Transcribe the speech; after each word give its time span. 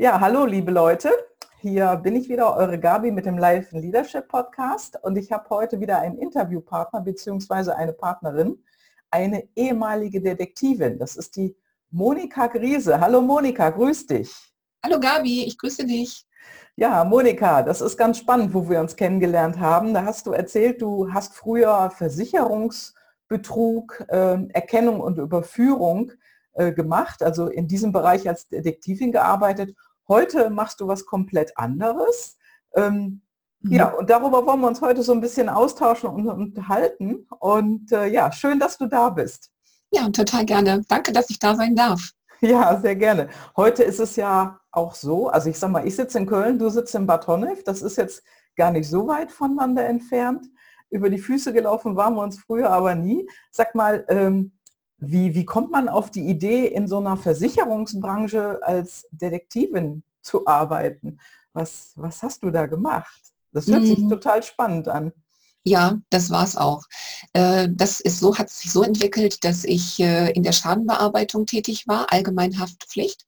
Ja, 0.00 0.18
hallo 0.18 0.46
liebe 0.46 0.70
Leute. 0.70 1.10
Hier 1.58 1.94
bin 1.96 2.16
ich 2.16 2.30
wieder, 2.30 2.56
eure 2.56 2.78
Gabi 2.78 3.10
mit 3.10 3.26
dem 3.26 3.36
Live 3.36 3.70
Leadership 3.72 4.28
Podcast 4.28 4.98
und 5.02 5.18
ich 5.18 5.30
habe 5.30 5.50
heute 5.50 5.78
wieder 5.78 5.98
einen 5.98 6.16
Interviewpartner 6.16 7.02
bzw. 7.02 7.72
eine 7.72 7.92
Partnerin, 7.92 8.64
eine 9.10 9.46
ehemalige 9.54 10.22
Detektivin. 10.22 10.98
Das 10.98 11.16
ist 11.16 11.36
die 11.36 11.54
Monika 11.90 12.46
Griese. 12.46 12.98
Hallo 12.98 13.20
Monika, 13.20 13.68
grüß 13.68 14.06
dich. 14.06 14.32
Hallo 14.82 14.98
Gabi, 14.98 15.44
ich 15.44 15.58
grüße 15.58 15.84
dich. 15.84 16.26
Ja, 16.76 17.04
Monika, 17.04 17.62
das 17.62 17.82
ist 17.82 17.98
ganz 17.98 18.16
spannend, 18.16 18.54
wo 18.54 18.70
wir 18.70 18.80
uns 18.80 18.96
kennengelernt 18.96 19.60
haben. 19.60 19.92
Da 19.92 20.06
hast 20.06 20.26
du 20.26 20.32
erzählt, 20.32 20.80
du 20.80 21.12
hast 21.12 21.34
früher 21.34 21.90
Versicherungsbetrug, 21.90 24.02
äh, 24.08 24.38
Erkennung 24.54 25.02
und 25.02 25.18
Überführung 25.18 26.12
äh, 26.54 26.72
gemacht, 26.72 27.22
also 27.22 27.48
in 27.48 27.68
diesem 27.68 27.92
Bereich 27.92 28.26
als 28.26 28.48
Detektivin 28.48 29.12
gearbeitet 29.12 29.76
Heute 30.10 30.50
machst 30.50 30.80
du 30.80 30.88
was 30.88 31.06
komplett 31.06 31.56
anderes. 31.56 32.36
Ähm, 32.74 33.22
mhm. 33.60 33.72
Ja, 33.72 33.90
und 33.90 34.10
darüber 34.10 34.44
wollen 34.44 34.60
wir 34.60 34.66
uns 34.66 34.80
heute 34.80 35.04
so 35.04 35.12
ein 35.12 35.20
bisschen 35.20 35.48
austauschen 35.48 36.10
und 36.10 36.28
unterhalten. 36.28 37.28
Und 37.38 37.92
äh, 37.92 38.06
ja, 38.06 38.32
schön, 38.32 38.58
dass 38.58 38.76
du 38.76 38.86
da 38.86 39.10
bist. 39.10 39.52
Ja, 39.92 40.08
total 40.08 40.44
gerne. 40.44 40.82
Danke, 40.88 41.12
dass 41.12 41.30
ich 41.30 41.38
da 41.38 41.54
sein 41.54 41.76
darf. 41.76 42.10
Ja, 42.42 42.80
sehr 42.80 42.96
gerne. 42.96 43.28
Heute 43.54 43.84
ist 43.84 44.00
es 44.00 44.16
ja 44.16 44.58
auch 44.72 44.94
so, 44.94 45.28
also 45.28 45.50
ich 45.50 45.58
sag 45.58 45.70
mal, 45.70 45.86
ich 45.86 45.94
sitze 45.94 46.18
in 46.18 46.26
Köln, 46.26 46.58
du 46.58 46.70
sitzt 46.70 46.94
in 46.94 47.06
Bad 47.06 47.26
Honnef, 47.26 47.62
das 47.64 47.82
ist 47.82 47.98
jetzt 47.98 48.22
gar 48.56 48.70
nicht 48.70 48.88
so 48.88 49.06
weit 49.06 49.30
voneinander 49.30 49.84
entfernt. 49.84 50.46
Über 50.88 51.10
die 51.10 51.18
Füße 51.18 51.52
gelaufen 51.52 51.96
waren 51.96 52.14
wir 52.14 52.22
uns 52.22 52.40
früher 52.40 52.70
aber 52.70 52.94
nie. 52.94 53.28
Sag 53.50 53.74
mal, 53.74 54.06
ähm, 54.08 54.52
wie, 55.00 55.34
wie 55.34 55.44
kommt 55.44 55.70
man 55.70 55.88
auf 55.88 56.10
die 56.10 56.28
Idee, 56.28 56.66
in 56.66 56.86
so 56.86 56.98
einer 56.98 57.16
Versicherungsbranche 57.16 58.60
als 58.62 59.08
Detektivin 59.10 60.02
zu 60.20 60.46
arbeiten? 60.46 61.18
Was, 61.52 61.92
was 61.96 62.22
hast 62.22 62.42
du 62.42 62.50
da 62.50 62.66
gemacht? 62.66 63.20
Das 63.52 63.66
hört 63.66 63.82
mhm. 63.82 63.86
sich 63.86 64.08
total 64.08 64.42
spannend 64.42 64.88
an. 64.88 65.12
Ja, 65.62 65.98
das 66.08 66.30
war 66.30 66.44
es 66.44 66.56
auch. 66.56 66.84
Äh, 67.34 67.68
das 67.70 68.00
ist 68.00 68.18
so, 68.18 68.38
hat 68.38 68.48
sich 68.48 68.72
so 68.72 68.82
entwickelt, 68.82 69.44
dass 69.44 69.64
ich 69.64 70.00
äh, 70.00 70.30
in 70.32 70.42
der 70.42 70.52
Schadenbearbeitung 70.52 71.44
tätig 71.44 71.86
war, 71.86 72.10
Allgemeinhaftpflicht. 72.10 73.26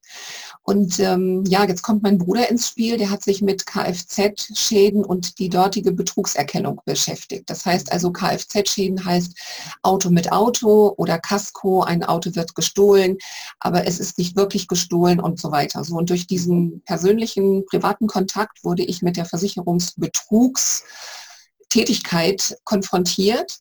Und 0.62 0.98
ähm, 1.00 1.44
ja, 1.46 1.64
jetzt 1.66 1.82
kommt 1.82 2.02
mein 2.02 2.16
Bruder 2.16 2.48
ins 2.48 2.68
Spiel, 2.68 2.96
der 2.96 3.10
hat 3.10 3.22
sich 3.22 3.42
mit 3.42 3.66
Kfz-Schäden 3.66 5.04
und 5.04 5.38
die 5.40 5.50
dortige 5.50 5.92
Betrugserkennung 5.92 6.80
beschäftigt. 6.86 7.50
Das 7.50 7.66
heißt 7.66 7.92
also, 7.92 8.10
Kfz-Schäden 8.12 9.04
heißt 9.04 9.34
Auto 9.82 10.08
mit 10.08 10.32
Auto 10.32 10.94
oder 10.96 11.18
Casco, 11.18 11.82
ein 11.82 12.02
Auto 12.02 12.34
wird 12.34 12.54
gestohlen, 12.54 13.18
aber 13.60 13.86
es 13.86 14.00
ist 14.00 14.16
nicht 14.16 14.36
wirklich 14.36 14.68
gestohlen 14.68 15.20
und 15.20 15.38
so 15.38 15.50
weiter. 15.50 15.84
So, 15.84 15.96
und 15.96 16.08
durch 16.08 16.26
diesen 16.26 16.80
persönlichen, 16.84 17.66
privaten 17.66 18.06
Kontakt 18.06 18.64
wurde 18.64 18.84
ich 18.84 19.02
mit 19.02 19.18
der 19.18 19.26
Versicherungsbetrugs 19.26 20.84
Tätigkeit 21.72 22.56
konfrontiert 22.64 23.60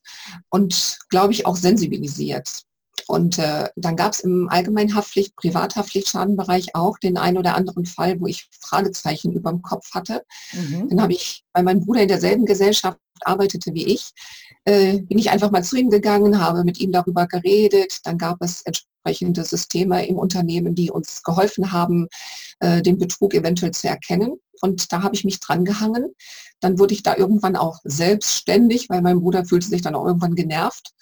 und, 0.50 0.98
glaube 1.08 1.32
ich, 1.32 1.46
auch 1.46 1.56
sensibilisiert. 1.56 2.62
Und 3.08 3.38
äh, 3.38 3.68
dann 3.76 3.96
gab 3.96 4.12
es 4.12 4.20
im 4.20 4.48
Allgemeinhaftpflicht, 4.48 5.36
Privathaftpflichtschadenbereich 5.36 6.74
auch 6.74 6.98
den 6.98 7.18
einen 7.18 7.38
oder 7.38 7.56
anderen 7.56 7.84
Fall, 7.84 8.20
wo 8.20 8.26
ich 8.26 8.48
Fragezeichen 8.60 9.32
über 9.32 9.50
dem 9.50 9.62
Kopf 9.62 9.92
hatte. 9.92 10.22
Mhm. 10.52 10.88
Dann 10.88 11.02
habe 11.02 11.12
ich, 11.12 11.44
weil 11.52 11.64
mein 11.64 11.80
Bruder 11.80 12.02
in 12.02 12.08
derselben 12.08 12.46
Gesellschaft 12.46 12.98
arbeitete 13.24 13.74
wie 13.74 13.86
ich, 13.86 14.12
äh, 14.64 14.98
bin 14.98 15.18
ich 15.18 15.30
einfach 15.30 15.50
mal 15.50 15.64
zu 15.64 15.76
ihm 15.76 15.90
gegangen, 15.90 16.40
habe 16.40 16.64
mit 16.64 16.78
ihm 16.80 16.92
darüber 16.92 17.26
geredet. 17.26 17.98
Dann 18.04 18.18
gab 18.18 18.40
es 18.40 18.62
entsprechende 18.62 19.44
Systeme 19.44 20.06
im 20.06 20.16
Unternehmen, 20.16 20.74
die 20.74 20.90
uns 20.90 21.22
geholfen 21.22 21.72
haben, 21.72 22.08
äh, 22.60 22.82
den 22.82 22.98
Betrug 22.98 23.34
eventuell 23.34 23.72
zu 23.72 23.88
erkennen. 23.88 24.36
Und 24.60 24.92
da 24.92 25.02
habe 25.02 25.14
ich 25.16 25.24
mich 25.24 25.40
dran 25.40 25.64
gehangen. 25.64 26.14
Dann 26.60 26.78
wurde 26.78 26.94
ich 26.94 27.02
da 27.02 27.16
irgendwann 27.16 27.56
auch 27.56 27.80
selbstständig, 27.82 28.88
weil 28.88 29.02
mein 29.02 29.20
Bruder 29.20 29.44
fühlte 29.44 29.66
sich 29.66 29.82
dann 29.82 29.96
auch 29.96 30.06
irgendwann 30.06 30.36
genervt. 30.36 30.92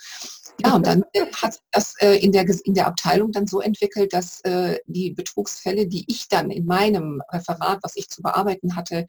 Ja, 0.65 0.75
und 0.75 0.87
dann 0.87 1.05
hat 1.41 1.55
sich 1.55 1.63
das 1.71 1.95
äh, 2.01 2.17
in, 2.17 2.33
der, 2.33 2.47
in 2.65 2.75
der 2.75 2.87
Abteilung 2.87 3.33
dann 3.33 3.47
so 3.47 3.61
entwickelt, 3.61 4.13
dass 4.13 4.41
äh, 4.43 4.79
die 4.87 5.11
Betrugsfälle, 5.11 5.87
die 5.87 6.05
ich 6.09 6.29
dann 6.29 6.51
in 6.51 6.67
meinem 6.67 7.23
Referat, 7.31 7.79
was 7.83 7.97
ich 7.97 8.09
zu 8.09 8.23
bearbeiten 8.23 8.77
hatte, 8.77 9.07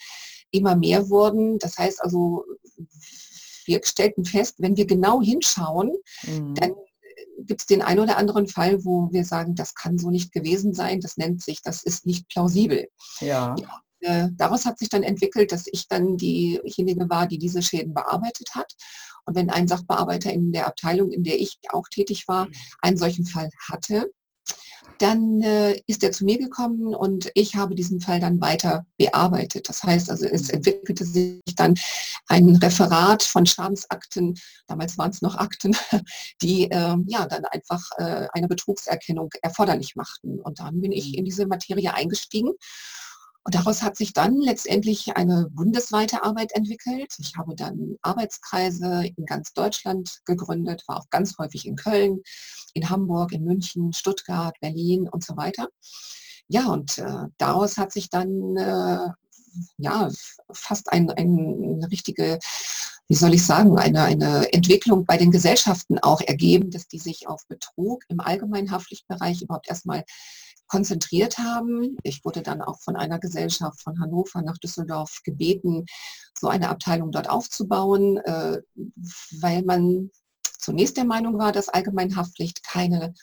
immer 0.52 0.76
mehr 0.76 1.10
wurden. 1.10 1.60
Das 1.60 1.78
heißt 1.78 2.02
also, 2.02 2.46
wir 3.66 3.82
stellten 3.84 4.26
fest, 4.26 4.56
wenn 4.60 4.78
wir 4.78 4.86
genau 4.86 5.22
hinschauen, 5.22 5.94
mhm. 6.24 6.56
dann 6.56 6.74
gibt 7.40 7.62
es 7.62 7.68
den 7.68 7.82
einen 7.82 8.00
oder 8.00 8.18
anderen 8.18 8.48
Fall, 8.48 8.84
wo 8.86 9.10
wir 9.12 9.26
sagen, 9.26 9.56
das 9.56 9.74
kann 9.74 9.98
so 9.98 10.10
nicht 10.10 10.32
gewesen 10.32 10.74
sein, 10.74 11.00
das 11.00 11.18
nennt 11.18 11.42
sich, 11.42 11.62
das 11.62 11.84
ist 11.84 12.06
nicht 12.06 12.28
plausibel. 12.30 12.88
Ja. 13.20 13.56
ja 13.60 13.82
äh, 14.02 14.30
daraus 14.34 14.66
hat 14.66 14.80
sich 14.80 14.90
dann 14.90 15.04
entwickelt, 15.04 15.52
dass 15.52 15.66
ich 15.72 15.88
dann 15.88 16.18
diejenige 16.18 17.10
war, 17.10 17.28
die 17.28 17.38
diese 17.38 17.62
Schäden 17.62 17.94
bearbeitet 17.94 18.56
hat. 18.56 18.74
Und 19.26 19.36
wenn 19.36 19.50
ein 19.50 19.68
Sachbearbeiter 19.68 20.32
in 20.32 20.52
der 20.52 20.68
Abteilung, 20.68 21.12
in 21.12 21.24
der 21.24 21.40
ich 21.40 21.60
auch 21.72 21.88
tätig 21.90 22.28
war, 22.28 22.48
einen 22.82 22.98
solchen 22.98 23.26
Fall 23.26 23.50
hatte, 23.70 24.12
dann 25.02 25.42
äh, 25.42 25.82
ist 25.88 26.04
er 26.04 26.12
zu 26.12 26.26
mir 26.26 26.38
gekommen 26.38 26.94
und 26.94 27.32
ich 27.34 27.56
habe 27.56 27.76
diesen 27.76 28.02
Fall 28.02 28.20
dann 28.20 28.40
weiter 28.40 28.86
bearbeitet. 28.98 29.68
Das 29.68 29.84
heißt 29.84 30.10
also, 30.12 30.26
es 30.26 30.50
entwickelte 30.50 31.06
sich 31.06 31.42
dann 31.56 31.76
ein 32.28 32.56
Referat 32.56 33.24
von 33.24 33.46
Schadensakten, 33.46 34.38
damals 34.68 34.98
waren 34.98 35.12
es 35.12 35.22
noch 35.22 35.36
Akten, 35.36 35.76
die 36.42 36.70
äh, 36.70 36.96
ja 37.08 37.26
dann 37.26 37.46
einfach 37.46 37.84
äh, 37.98 38.28
eine 38.34 38.48
Betrugserkennung 38.48 39.30
erforderlich 39.42 39.96
machten. 39.96 40.40
Und 40.40 40.60
dann 40.60 40.82
bin 40.82 40.92
ich 40.92 41.18
in 41.18 41.26
diese 41.26 41.48
Materie 41.48 41.94
eingestiegen 41.94 42.52
und 43.44 43.56
daraus 43.56 43.82
hat 43.82 43.98
sich 43.98 44.14
dann 44.14 44.36
letztendlich 44.36 45.16
eine 45.16 45.48
bundesweite 45.52 46.24
Arbeit 46.24 46.52
entwickelt. 46.54 47.12
Ich 47.18 47.36
habe 47.38 47.56
dann 47.56 47.98
Arbeitskreise 48.04 49.06
in 49.18 49.26
ganz 49.26 49.54
Deutschland 49.54 50.20
gegründet, 50.26 50.84
war 50.88 50.98
auch 50.98 51.10
ganz 51.10 51.38
häufig 51.40 51.66
in 51.66 51.76
Köln, 51.76 52.22
in 52.74 52.90
Hamburg, 52.90 53.32
in 53.32 53.44
München, 53.44 53.94
Stuttgart, 53.94 54.56
Berlin 54.62 55.10
und 55.10 55.24
so 55.26 55.38
weiter. 55.38 55.70
Ja, 56.48 56.68
und 56.68 57.00
äh, 57.00 57.28
daraus 57.38 57.78
hat 57.78 57.92
sich 57.92 58.10
dann 58.10 58.58
äh, 58.58 59.10
ja, 59.78 60.10
fast 60.52 60.92
ein, 60.92 61.10
ein, 61.10 61.64
eine 61.78 61.92
richtige, 61.92 62.40
wie 63.08 63.16
soll 63.16 63.34
ich 63.34 63.46
sagen, 63.46 63.78
eine, 63.78 64.04
eine 64.04 64.54
Entwicklung 64.54 65.06
bei 65.06 65.18
den 65.18 65.32
Gesellschaften 65.32 66.00
auch 66.00 66.22
ergeben, 66.22 66.70
dass 66.70 66.88
die 66.88 67.00
sich 67.00 67.28
auf 67.28 67.48
Betrug 67.48 68.04
im 68.08 68.20
Allgemeinhaftpflichtbereich 68.20 69.42
überhaupt 69.42 69.68
erstmal 69.68 70.04
konzentriert 70.72 71.38
haben. 71.38 71.98
Ich 72.04 72.24
wurde 72.24 72.42
dann 72.42 72.62
auch 72.62 72.80
von 72.80 72.96
einer 72.96 73.20
Gesellschaft 73.20 73.82
von 73.82 74.00
Hannover 74.00 74.42
nach 74.42 74.58
Düsseldorf 74.58 75.20
gebeten, 75.26 75.86
so 76.40 76.48
eine 76.48 76.70
Abteilung 76.70 77.12
dort 77.12 77.30
aufzubauen, 77.30 78.18
äh, 78.20 78.62
weil 79.42 79.64
man 79.64 80.12
zunächst 80.60 80.96
der 80.96 81.04
Meinung 81.04 81.38
war, 81.38 81.52
dass 81.52 81.68
Allgemeinhaftpflicht 81.68 82.64
keine 82.64 83.14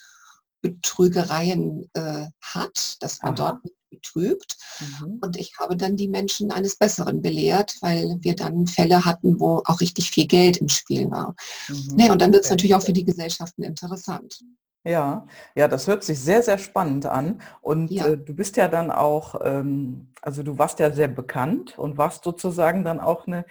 Betrügereien 0.61 1.89
äh, 1.95 2.27
hat, 2.43 2.97
dass 3.01 3.23
man 3.23 3.33
Aha. 3.33 3.53
dort 3.53 3.65
nicht 3.65 3.77
betrügt. 3.89 4.59
Mhm. 4.81 5.19
Und 5.23 5.39
ich 5.39 5.55
habe 5.59 5.75
dann 5.75 5.97
die 5.97 6.09
Menschen 6.09 6.51
eines 6.53 6.77
Besseren 6.77 7.23
belehrt, 7.23 7.77
weil 7.81 8.19
wir 8.21 8.37
dann 8.37 8.67
Fälle 8.67 9.07
hatten, 9.07 9.41
wo 9.41 9.63
auch 9.65 9.81
richtig 9.81 10.11
viel 10.11 10.27
Geld 10.27 10.59
im 10.59 10.69
Spiel 10.69 11.11
war. 11.11 11.35
Mhm. 11.69 11.95
Nee, 11.95 12.11
und 12.11 12.21
dann 12.21 12.33
wird 12.33 12.45
es 12.45 12.51
natürlich 12.51 12.75
auch 12.75 12.83
für 12.83 12.93
die 12.93 13.07
Gesellschaften 13.07 13.63
interessant. 13.63 14.41
Ja, 14.89 15.27
ja, 15.55 15.69
das 15.69 15.87
hört 15.87 16.03
sich 16.03 16.19
sehr, 16.19 16.43
sehr 16.43 16.57
spannend 16.57 17.05
an. 17.05 17.43
Und 17.61 17.91
Ja. 17.91 18.07
äh, 18.07 18.17
du 18.17 18.35
bist 18.35 18.57
ja 18.57 18.69
dann 18.69 18.91
auch, 18.91 19.39
ähm, 19.45 20.15
also 20.23 20.43
du 20.43 20.57
warst 20.59 20.79
ja 20.79 20.91
sehr 20.93 21.09
bekannt 21.09 21.79
und 21.79 21.99
warst 21.99 22.25
sozusagen 22.25 22.85
dann 22.85 22.99
auch 22.99 23.27
eine 23.27 23.45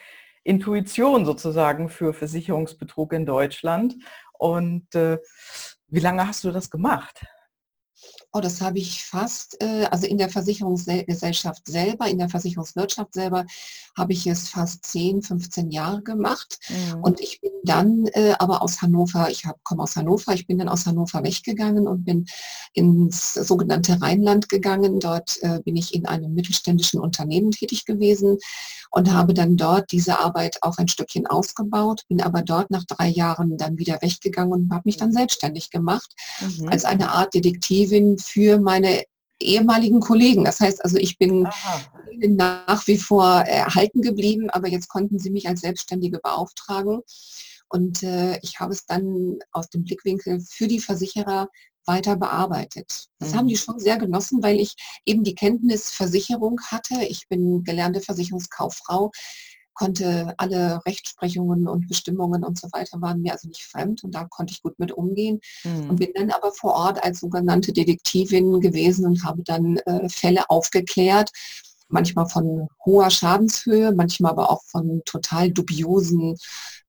Intuition 0.44 1.26
sozusagen 1.26 1.90
für 1.90 2.14
Versicherungsbetrug 2.14 3.14
in 3.14 3.28
Deutschland. 3.28 3.96
Und 4.34 4.96
äh, 4.96 5.20
wie 5.90 6.00
lange 6.00 6.28
hast 6.28 6.44
du 6.44 6.52
das 6.52 6.72
gemacht? 6.72 7.24
Oh, 8.38 8.42
das 8.42 8.62
habe 8.62 8.78
ich 8.78 9.04
fast, 9.04 9.58
äh, 9.64 9.86
also 9.90 10.06
in 10.06 10.20
der 10.20 10.30
Versicherungsgesellschaft 10.30 11.68
selber, 11.68 12.08
in 12.08 12.20
der 12.20 12.30
Versicherungswirtschaft 12.30 13.16
selber 13.16 13.48
habe 13.98 14.14
ich 14.14 14.28
es 14.28 14.50
fast 14.50 14.86
10, 14.86 15.24
15 15.24 15.72
Jahre 15.72 16.04
gemacht. 16.04 16.60
Mhm. 16.70 17.02
Und 17.02 17.20
ich 17.20 17.42
bin 17.42 17.50
dann 17.64 18.06
äh, 18.14 18.36
aber 18.38 18.62
aus 18.62 18.84
Hannover, 18.84 19.32
ich 19.32 19.44
komme 19.64 19.82
aus 19.82 19.96
Hannover, 19.96 20.34
ich 20.36 20.46
bin 20.46 20.60
dann 20.60 20.70
aus 20.70 20.86
Hannover 20.86 21.24
weggegangen 21.24 21.88
und 21.88 22.06
bin 22.06 22.28
ins 22.74 23.34
sogenannte 23.34 24.00
Rheinland 24.00 24.50
gegangen. 24.50 25.00
Dort 25.00 25.42
äh, 25.42 25.60
bin 25.66 25.76
ich 25.76 25.96
in 25.96 26.06
einem 26.06 26.36
mittelständischen 26.36 27.00
Unternehmen 27.00 27.50
tätig 27.50 27.86
gewesen 27.86 28.38
und 28.92 29.12
habe 29.14 29.34
dann 29.34 29.58
dort 29.58 29.92
diese 29.92 30.20
Arbeit 30.20 30.58
auch 30.62 30.78
ein 30.78 30.88
Stückchen 30.88 31.28
ausgebaut, 31.28 32.04
bin 32.08 32.22
aber 32.22 32.42
dort 32.42 32.72
nach 32.72 32.86
drei 32.86 33.08
Jahren 33.08 33.58
dann 33.58 33.78
wieder 33.78 34.02
weggegangen 34.02 34.54
und 34.54 34.72
habe 34.72 34.84
mich 34.86 34.98
dann 34.98 35.12
selbstständig 35.12 35.72
gemacht 35.72 36.14
mhm. 36.40 36.70
als 36.70 36.86
eine 36.86 37.12
Art 37.12 37.34
Detektivin 37.34 38.18
für 38.28 38.60
meine 38.60 39.04
ehemaligen 39.40 40.00
Kollegen. 40.00 40.46
Das 40.46 40.60
heißt 40.60 40.84
also, 40.84 40.98
ich 40.98 41.18
bin 41.18 41.46
Aha. 41.46 41.82
nach 42.28 42.88
wie 42.88 42.98
vor 42.98 43.42
erhalten 43.42 44.02
geblieben, 44.02 44.50
aber 44.50 44.68
jetzt 44.68 44.90
konnten 44.90 45.20
sie 45.20 45.30
mich 45.30 45.48
als 45.48 45.62
Selbstständige 45.62 46.20
beauftragen. 46.20 47.02
Und 47.70 48.04
äh, 48.04 48.40
ich 48.42 48.60
habe 48.60 48.74
es 48.74 48.86
dann 48.86 49.40
aus 49.52 49.70
dem 49.70 49.84
Blickwinkel 49.84 50.40
für 50.40 50.68
die 50.68 50.80
Versicherer 50.80 51.50
weiter 51.86 52.16
bearbeitet. 52.18 53.08
Das 53.20 53.32
Mhm. 53.32 53.38
haben 53.38 53.48
die 53.48 53.58
schon 53.58 53.80
sehr 53.80 53.98
genossen, 53.98 54.44
weil 54.44 54.60
ich 54.60 54.76
eben 55.06 55.24
die 55.24 55.36
Kenntnis 55.36 55.90
Versicherung 55.90 56.60
hatte. 56.68 56.96
Ich 57.08 57.28
bin 57.30 57.64
gelernte 57.64 58.02
Versicherungskauffrau, 58.02 59.12
konnte 59.78 60.34
alle 60.38 60.82
Rechtsprechungen 60.86 61.68
und 61.68 61.88
Bestimmungen 61.88 62.44
und 62.44 62.60
so 62.60 62.68
weiter 62.72 63.00
waren 63.02 63.22
mir 63.22 63.34
also 63.34 63.48
nicht 63.48 63.64
fremd 63.64 64.04
und 64.04 64.16
da 64.16 64.26
konnte 64.26 64.52
ich 64.54 64.64
gut 64.64 64.78
mit 64.80 64.92
umgehen 64.92 65.40
und 65.64 65.88
Mhm. 65.92 65.96
bin 65.96 66.10
dann 66.16 66.32
aber 66.32 66.52
vor 66.52 66.74
Ort 66.74 67.04
als 67.04 67.20
sogenannte 67.20 67.72
Detektivin 67.74 68.60
gewesen 68.60 69.06
und 69.06 69.24
habe 69.24 69.44
dann 69.44 69.78
äh, 69.78 70.10
Fälle 70.10 70.50
aufgeklärt, 70.50 71.32
manchmal 71.90 72.28
von 72.28 72.68
hoher 72.86 73.10
Schadenshöhe, 73.10 73.92
manchmal 73.94 74.32
aber 74.32 74.52
auch 74.52 74.62
von 74.66 75.02
total 75.06 75.52
dubiosen 75.52 76.36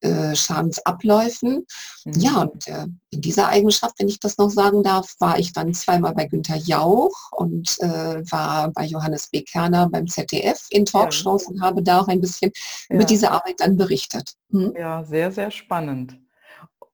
äh, 0.00 0.34
Schadensabläufen. 0.34 1.66
Ja, 2.06 2.44
Mhm. 2.44 2.50
und 2.50 2.68
äh, 2.68 2.86
in 3.10 3.20
dieser 3.20 3.48
Eigenschaft, 3.48 3.94
wenn 3.98 4.08
ich 4.08 4.20
das 4.20 4.38
noch 4.38 4.48
sagen 4.50 4.82
darf, 4.82 5.14
war 5.18 5.38
ich 5.38 5.52
dann 5.52 5.74
zweimal 5.74 6.14
bei 6.14 6.26
Günter 6.26 6.56
Jauch 6.56 7.12
und 7.32 7.76
äh, 7.80 8.22
war 8.30 8.70
bei 8.72 8.84
Johannes 8.84 9.28
B. 9.28 9.42
Kerner 9.42 9.88
beim 9.90 10.06
ZDF 10.06 10.66
in 10.70 10.84
Talkshows 10.86 11.46
und 11.48 11.60
habe 11.60 11.82
da 11.82 12.00
auch 12.00 12.08
ein 12.08 12.20
bisschen 12.20 12.52
über 12.88 13.00
Ja. 13.00 13.06
diese 13.06 13.30
Arbeit 13.30 13.56
dann 13.58 13.76
berichtet. 13.76 14.34
Hm? 14.50 14.72
Ja, 14.78 15.04
sehr, 15.04 15.32
sehr 15.32 15.50
spannend. 15.50 16.16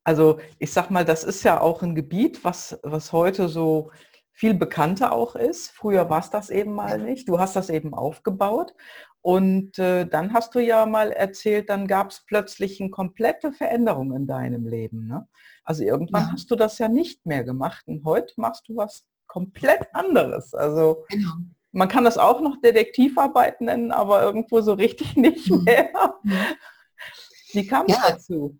Also 0.03 0.39
ich 0.59 0.73
sag 0.73 0.91
mal, 0.91 1.05
das 1.05 1.25
ist 1.25 1.43
ja 1.45 1.61
auch 1.61 1.83
ein 1.83 1.95
Gebiet, 1.95 2.45
was, 2.45 2.79
was 2.83 3.13
heute 3.13 3.49
so 3.49 3.91
viel 4.37 4.53
bekannter 4.55 5.13
auch 5.13 5.37
ist. 5.37 5.71
Früher 5.71 6.11
war 6.11 6.19
es 6.21 6.29
das 6.29 6.51
eben 6.51 6.75
mal 6.75 6.99
nicht. 6.99 7.29
Du 7.29 7.39
hast 7.39 7.55
das 7.57 7.71
eben 7.71 7.95
aufgebaut. 7.95 8.75
Und 9.23 9.79
äh, 9.79 10.05
dann 10.07 10.35
hast 10.35 10.55
du 10.55 10.59
ja 10.59 10.85
mal 10.85 11.11
erzählt, 11.13 11.71
dann 11.71 11.87
gab 11.87 12.11
es 12.11 12.25
plötzlich 12.27 12.81
eine 12.81 12.91
komplette 12.91 13.53
Veränderung 13.53 14.13
in 14.15 14.27
deinem 14.27 14.67
Leben. 14.67 15.07
Ne? 15.07 15.27
Also 15.65 15.83
irgendwann 15.85 16.25
Ja. 16.25 16.33
hast 16.33 16.51
du 16.51 16.57
das 16.57 16.79
ja 16.79 16.89
nicht 16.89 17.25
mehr 17.25 17.45
gemacht 17.45 17.85
und 17.87 18.05
heute 18.05 18.35
machst 18.37 18.69
du 18.69 18.77
was 18.77 19.07
komplett 19.27 19.87
anderes. 19.95 20.53
Also 20.53 21.05
Genau. 21.09 21.31
man 21.73 21.89
kann 21.89 22.05
das 22.05 22.19
auch 22.19 22.41
noch 22.43 22.61
Detektivarbeit 22.61 23.61
nennen, 23.63 23.93
aber 23.93 24.23
irgendwo 24.23 24.61
so 24.61 24.75
richtig 24.75 25.17
nicht 25.17 25.49
Mhm. 25.51 25.65
mehr. 25.65 25.89
Mhm. 26.23 26.33
Wie 27.53 27.67
kam 27.67 27.87
es 27.87 27.97
Ja. 27.97 28.11
dazu? 28.11 28.59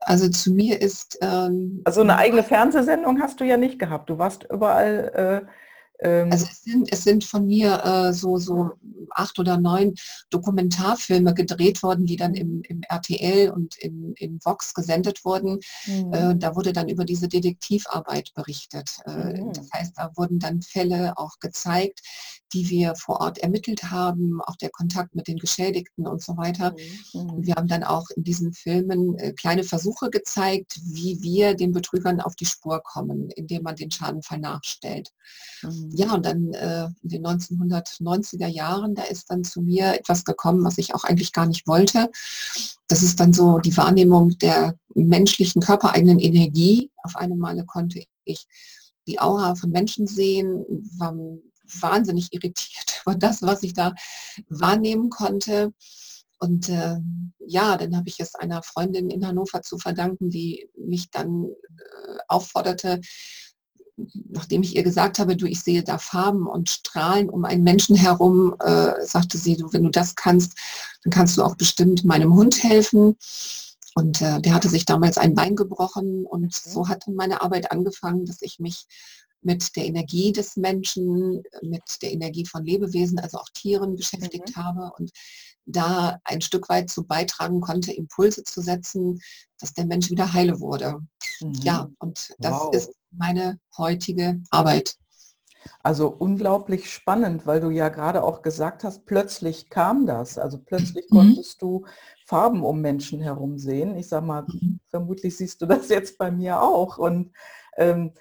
Also 0.00 0.28
zu 0.28 0.52
mir 0.52 0.80
ist 0.80 1.18
ähm, 1.20 1.82
Also 1.84 2.00
eine 2.00 2.16
eigene 2.16 2.42
Fernsehsendung 2.42 3.20
hast 3.20 3.40
du 3.40 3.44
ja 3.44 3.56
nicht 3.56 3.78
gehabt. 3.78 4.10
Du 4.10 4.18
warst 4.18 4.44
überall. 4.50 5.44
Äh, 5.44 5.50
ähm, 6.02 6.32
Also 6.32 6.46
es 6.50 6.62
sind, 6.62 6.92
es 6.92 7.04
sind 7.04 7.24
von 7.24 7.46
mir 7.46 7.84
äh, 7.84 8.12
so, 8.12 8.38
so 8.38 8.70
acht 9.10 9.38
oder 9.38 9.58
neun 9.58 9.94
Dokumentarfilme 10.30 11.34
gedreht 11.34 11.82
worden, 11.82 12.06
die 12.06 12.16
dann 12.16 12.34
im, 12.34 12.62
im 12.62 12.82
RTL 12.88 13.50
und 13.50 13.76
in, 13.76 14.14
in 14.14 14.38
Vox 14.42 14.72
gesendet 14.72 15.24
wurden. 15.24 15.58
mhm. 15.86 16.12
Äh, 16.12 16.36
da 16.36 16.56
wurde 16.56 16.72
dann 16.72 16.88
über 16.88 17.04
diese 17.04 17.28
Detektivarbeit 17.28 18.32
berichtet. 18.34 18.98
Äh, 19.06 19.10
Mhm. 19.40 19.52
Das 19.52 19.68
heißt, 19.72 19.98
da 19.98 20.10
wurden 20.16 20.38
dann 20.38 20.62
Fälle 20.62 21.12
auch 21.16 21.38
gezeigt, 21.40 22.00
die 22.52 22.68
wir 22.68 22.94
vor 22.94 23.20
Ort 23.20 23.38
ermittelt 23.38 23.90
haben, 23.90 24.40
auch 24.42 24.56
der 24.56 24.70
Kontakt 24.70 25.14
mit 25.14 25.28
den 25.28 25.38
Geschädigten 25.38 26.06
und 26.06 26.22
so 26.22 26.36
weiter. 26.36 26.74
Mhm. 27.14 27.46
Wir 27.46 27.54
haben 27.54 27.68
dann 27.68 27.84
auch 27.84 28.08
in 28.10 28.24
diesen 28.24 28.52
Filmen 28.52 29.18
äh, 29.18 29.32
kleine 29.32 29.64
Versuche 29.64 30.10
gezeigt, 30.10 30.80
wie 30.84 31.20
wir 31.22 31.54
den 31.54 31.72
Betrügern 31.72 32.20
auf 32.20 32.34
die 32.34 32.46
Spur 32.46 32.82
kommen, 32.82 33.30
indem 33.30 33.62
man 33.62 33.76
den 33.76 33.90
Schadenfall 33.90 34.38
nachstellt. 34.38 35.10
Mhm. 35.62 35.90
Ja, 35.94 36.14
und 36.14 36.26
dann 36.26 36.52
äh, 36.54 36.88
in 37.02 37.08
den 37.08 37.26
1990er 37.26 38.48
Jahren, 38.48 38.94
da 38.94 39.02
ist 39.02 39.30
dann 39.30 39.44
zu 39.44 39.62
mir 39.62 39.94
etwas 39.94 40.24
gekommen, 40.24 40.64
was 40.64 40.78
ich 40.78 40.94
auch 40.94 41.04
eigentlich 41.04 41.32
gar 41.32 41.46
nicht 41.46 41.66
wollte. 41.66 42.10
Das 42.88 43.02
ist 43.02 43.20
dann 43.20 43.32
so 43.32 43.58
die 43.58 43.76
Wahrnehmung 43.76 44.36
der 44.38 44.74
menschlichen 44.94 45.62
körpereigenen 45.62 46.18
Energie. 46.18 46.90
Auf 47.02 47.16
eine 47.16 47.36
Male 47.36 47.64
konnte 47.64 48.02
ich 48.24 48.46
die 49.06 49.20
Aura 49.20 49.54
von 49.54 49.70
Menschen 49.70 50.06
sehen, 50.06 50.64
war 50.98 51.14
wahnsinnig 51.80 52.32
irritiert 52.32 53.02
über 53.06 53.14
das, 53.14 53.42
was 53.42 53.62
ich 53.62 53.74
da 53.74 53.94
wahrnehmen 54.48 55.10
konnte. 55.10 55.72
Und 56.38 56.70
äh, 56.70 56.96
ja, 57.46 57.76
dann 57.76 57.96
habe 57.96 58.08
ich 58.08 58.18
es 58.18 58.34
einer 58.34 58.62
Freundin 58.62 59.10
in 59.10 59.26
Hannover 59.26 59.60
zu 59.62 59.78
verdanken, 59.78 60.30
die 60.30 60.70
mich 60.74 61.10
dann 61.10 61.44
äh, 61.44 62.18
aufforderte, 62.28 63.00
nachdem 64.30 64.62
ich 64.62 64.76
ihr 64.76 64.82
gesagt 64.82 65.18
habe, 65.18 65.36
du, 65.36 65.46
ich 65.46 65.60
sehe 65.60 65.82
da 65.82 65.98
Farben 65.98 66.46
und 66.46 66.70
Strahlen 66.70 67.28
um 67.28 67.44
einen 67.44 67.62
Menschen 67.62 67.96
herum, 67.96 68.54
äh, 68.60 68.92
sagte 69.04 69.38
sie, 69.38 69.56
du, 69.56 69.72
wenn 69.72 69.84
du 69.84 69.90
das 69.90 70.14
kannst, 70.14 70.58
dann 71.04 71.12
kannst 71.12 71.36
du 71.36 71.42
auch 71.42 71.56
bestimmt 71.56 72.04
meinem 72.04 72.34
Hund 72.34 72.62
helfen. 72.62 73.16
Und 73.94 74.22
äh, 74.22 74.40
der 74.40 74.54
hatte 74.54 74.68
sich 74.68 74.84
damals 74.84 75.18
ein 75.18 75.34
Bein 75.34 75.56
gebrochen 75.56 76.24
und 76.24 76.54
so 76.54 76.88
hat 76.88 77.06
dann 77.06 77.14
meine 77.14 77.42
Arbeit 77.42 77.72
angefangen, 77.72 78.24
dass 78.24 78.40
ich 78.40 78.60
mich 78.60 78.86
mit 79.42 79.74
der 79.76 79.86
Energie 79.86 80.32
des 80.32 80.56
Menschen, 80.56 81.42
mit 81.62 81.82
der 82.02 82.12
Energie 82.12 82.46
von 82.46 82.64
Lebewesen, 82.64 83.18
also 83.18 83.38
auch 83.38 83.48
Tieren 83.54 83.96
beschäftigt 83.96 84.56
habe 84.56 84.92
und 84.98 85.10
da 85.66 86.18
ein 86.24 86.40
Stück 86.40 86.68
weit 86.68 86.90
zu 86.90 87.06
beitragen 87.06 87.60
konnte, 87.60 87.92
Impulse 87.92 88.44
zu 88.44 88.60
setzen, 88.60 89.20
dass 89.58 89.72
der 89.72 89.86
Mensch 89.86 90.10
wieder 90.10 90.32
heile 90.32 90.60
wurde. 90.60 90.98
Mhm. 91.40 91.54
Ja, 91.62 91.90
und 91.98 92.34
das 92.40 92.52
Wow. 92.52 92.74
ist 92.74 92.90
meine 93.10 93.58
heutige 93.76 94.40
Arbeit. 94.50 94.96
Also 95.82 96.08
unglaublich 96.08 96.90
spannend, 96.90 97.46
weil 97.46 97.60
du 97.60 97.70
ja 97.70 97.88
gerade 97.88 98.22
auch 98.22 98.42
gesagt 98.42 98.84
hast, 98.84 99.04
plötzlich 99.06 99.68
kam 99.68 100.06
das. 100.06 100.38
Also 100.38 100.58
plötzlich 100.58 101.06
Mhm. 101.10 101.16
konntest 101.18 101.62
du 101.62 101.86
Farben 102.26 102.62
um 102.64 102.80
Menschen 102.80 103.20
herum 103.20 103.58
sehen. 103.58 103.96
Ich 103.96 104.08
sag 104.08 104.24
mal, 104.24 104.42
Mhm. 104.42 104.80
vermutlich 104.88 105.36
siehst 105.36 105.60
du 105.60 105.66
das 105.66 105.88
jetzt 105.88 106.18
bei 106.18 106.30
mir 106.30 106.62
auch. 106.62 106.98
Und 106.98 107.32
ähm, 107.76 108.12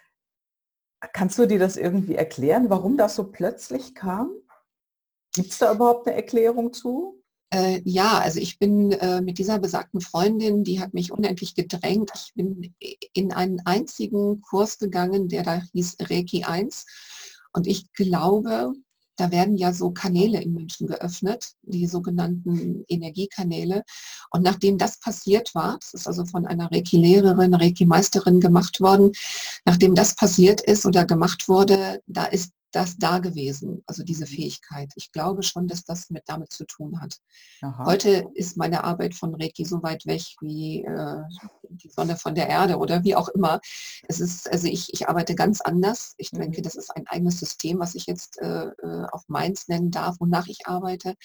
kannst 1.14 1.38
du 1.38 1.46
dir 1.46 1.60
das 1.60 1.78
irgendwie 1.78 2.16
erklären, 2.16 2.70
warum 2.70 2.98
das 2.98 3.16
so 3.16 3.32
plötzlich 3.32 3.96
kam? 3.96 4.32
Gibt 5.34 5.52
es 5.52 5.58
da 5.60 5.74
überhaupt 5.74 6.08
eine 6.08 6.16
Erklärung 6.16 6.74
zu? 6.74 7.24
Äh, 7.52 7.82
ja, 7.84 8.20
also 8.20 8.40
ich 8.40 8.60
bin 8.60 8.92
äh, 8.92 9.22
mit 9.22 9.40
dieser 9.40 9.60
besagten 9.60 10.02
Freundin, 10.02 10.64
die 10.64 10.80
hat 10.80 10.94
mich 10.94 11.12
unendlich 11.12 11.56
gedrängt. 11.56 12.12
Ich 12.14 12.34
bin 12.36 12.76
in 13.14 13.34
einen 13.34 13.60
einzigen 13.66 14.42
Kurs 14.42 14.78
gegangen, 14.78 15.30
der 15.30 15.44
da 15.44 15.62
hieß 15.74 15.98
Reiki 16.02 16.44
1. 16.44 16.86
Und 17.54 17.66
ich 17.66 17.92
glaube, 17.94 18.74
da 19.20 19.32
werden 19.32 19.58
ja 19.58 19.74
so 19.74 19.92
Kanäle 19.92 20.42
im 20.42 20.54
Menschen 20.54 20.88
geöffnet, 20.88 21.52
die 21.64 21.88
sogenannten 21.88 22.86
Energiekanäle. 22.88 23.84
Und 24.32 24.44
nachdem 24.44 24.78
das 24.78 25.00
passiert 25.00 25.54
war, 25.54 25.78
das 25.80 25.94
ist 25.94 26.08
also 26.08 26.26
von 26.26 26.46
einer 26.46 26.72
Reiki-Lehrerin, 26.72 27.54
Reiki-Meisterin 27.54 28.40
gemacht 28.40 28.80
worden, 28.80 29.12
nachdem 29.66 29.94
das 29.94 30.16
passiert 30.16 30.62
ist 30.62 30.86
oder 30.86 31.06
gemacht 31.06 31.50
wurde, 31.50 32.02
da 32.08 32.26
ist 32.26 32.52
das 32.72 32.98
da 32.98 33.20
gewesen, 33.20 33.84
also 33.88 34.04
diese 34.04 34.26
Fähigkeit. 34.26 34.92
Ich 34.96 35.12
glaube 35.12 35.44
schon, 35.44 35.68
dass 35.68 35.84
das 35.84 36.10
mit 36.10 36.24
damit 36.28 36.52
zu 36.52 36.66
tun 36.66 37.02
hat. 37.02 37.18
Aha. 37.62 37.86
Heute 37.86 38.30
ist 38.36 38.58
meine 38.58 38.84
Arbeit 38.84 39.16
von 39.16 39.34
Reiki 39.36 39.66
so 39.66 39.82
weit 39.84 40.06
weg 40.06 40.22
wie 40.42 40.84
äh, 40.84 41.22
die 41.70 41.90
Sonne 41.90 42.16
von 42.18 42.36
der 42.36 42.48
Erde 42.48 42.78
oder 42.78 43.04
wie 43.04 43.16
auch 43.16 43.30
immer. 43.30 43.60
Es 44.08 44.20
ist, 44.20 44.50
also 44.52 44.68
ich, 44.68 44.94
ich 44.94 45.10
arbeite 45.10 45.36
ganz 45.36 45.62
anders. 45.62 46.14
Ich 46.18 46.32
Mhm. 46.32 46.40
denke, 46.42 46.62
das 46.62 46.76
ist 46.76 46.96
ein 46.96 47.08
eigenes 47.08 47.40
System, 47.40 47.80
was 47.80 47.96
ich 47.96 48.06
jetzt 48.06 48.40
äh, 48.42 48.66
äh, 48.68 49.06
auf 49.12 49.24
meins 49.28 49.68
nennen 49.68 49.92
darf, 49.92 50.18
wonach 50.20 50.48
ich 50.48 50.68
arbeite. 50.68 51.16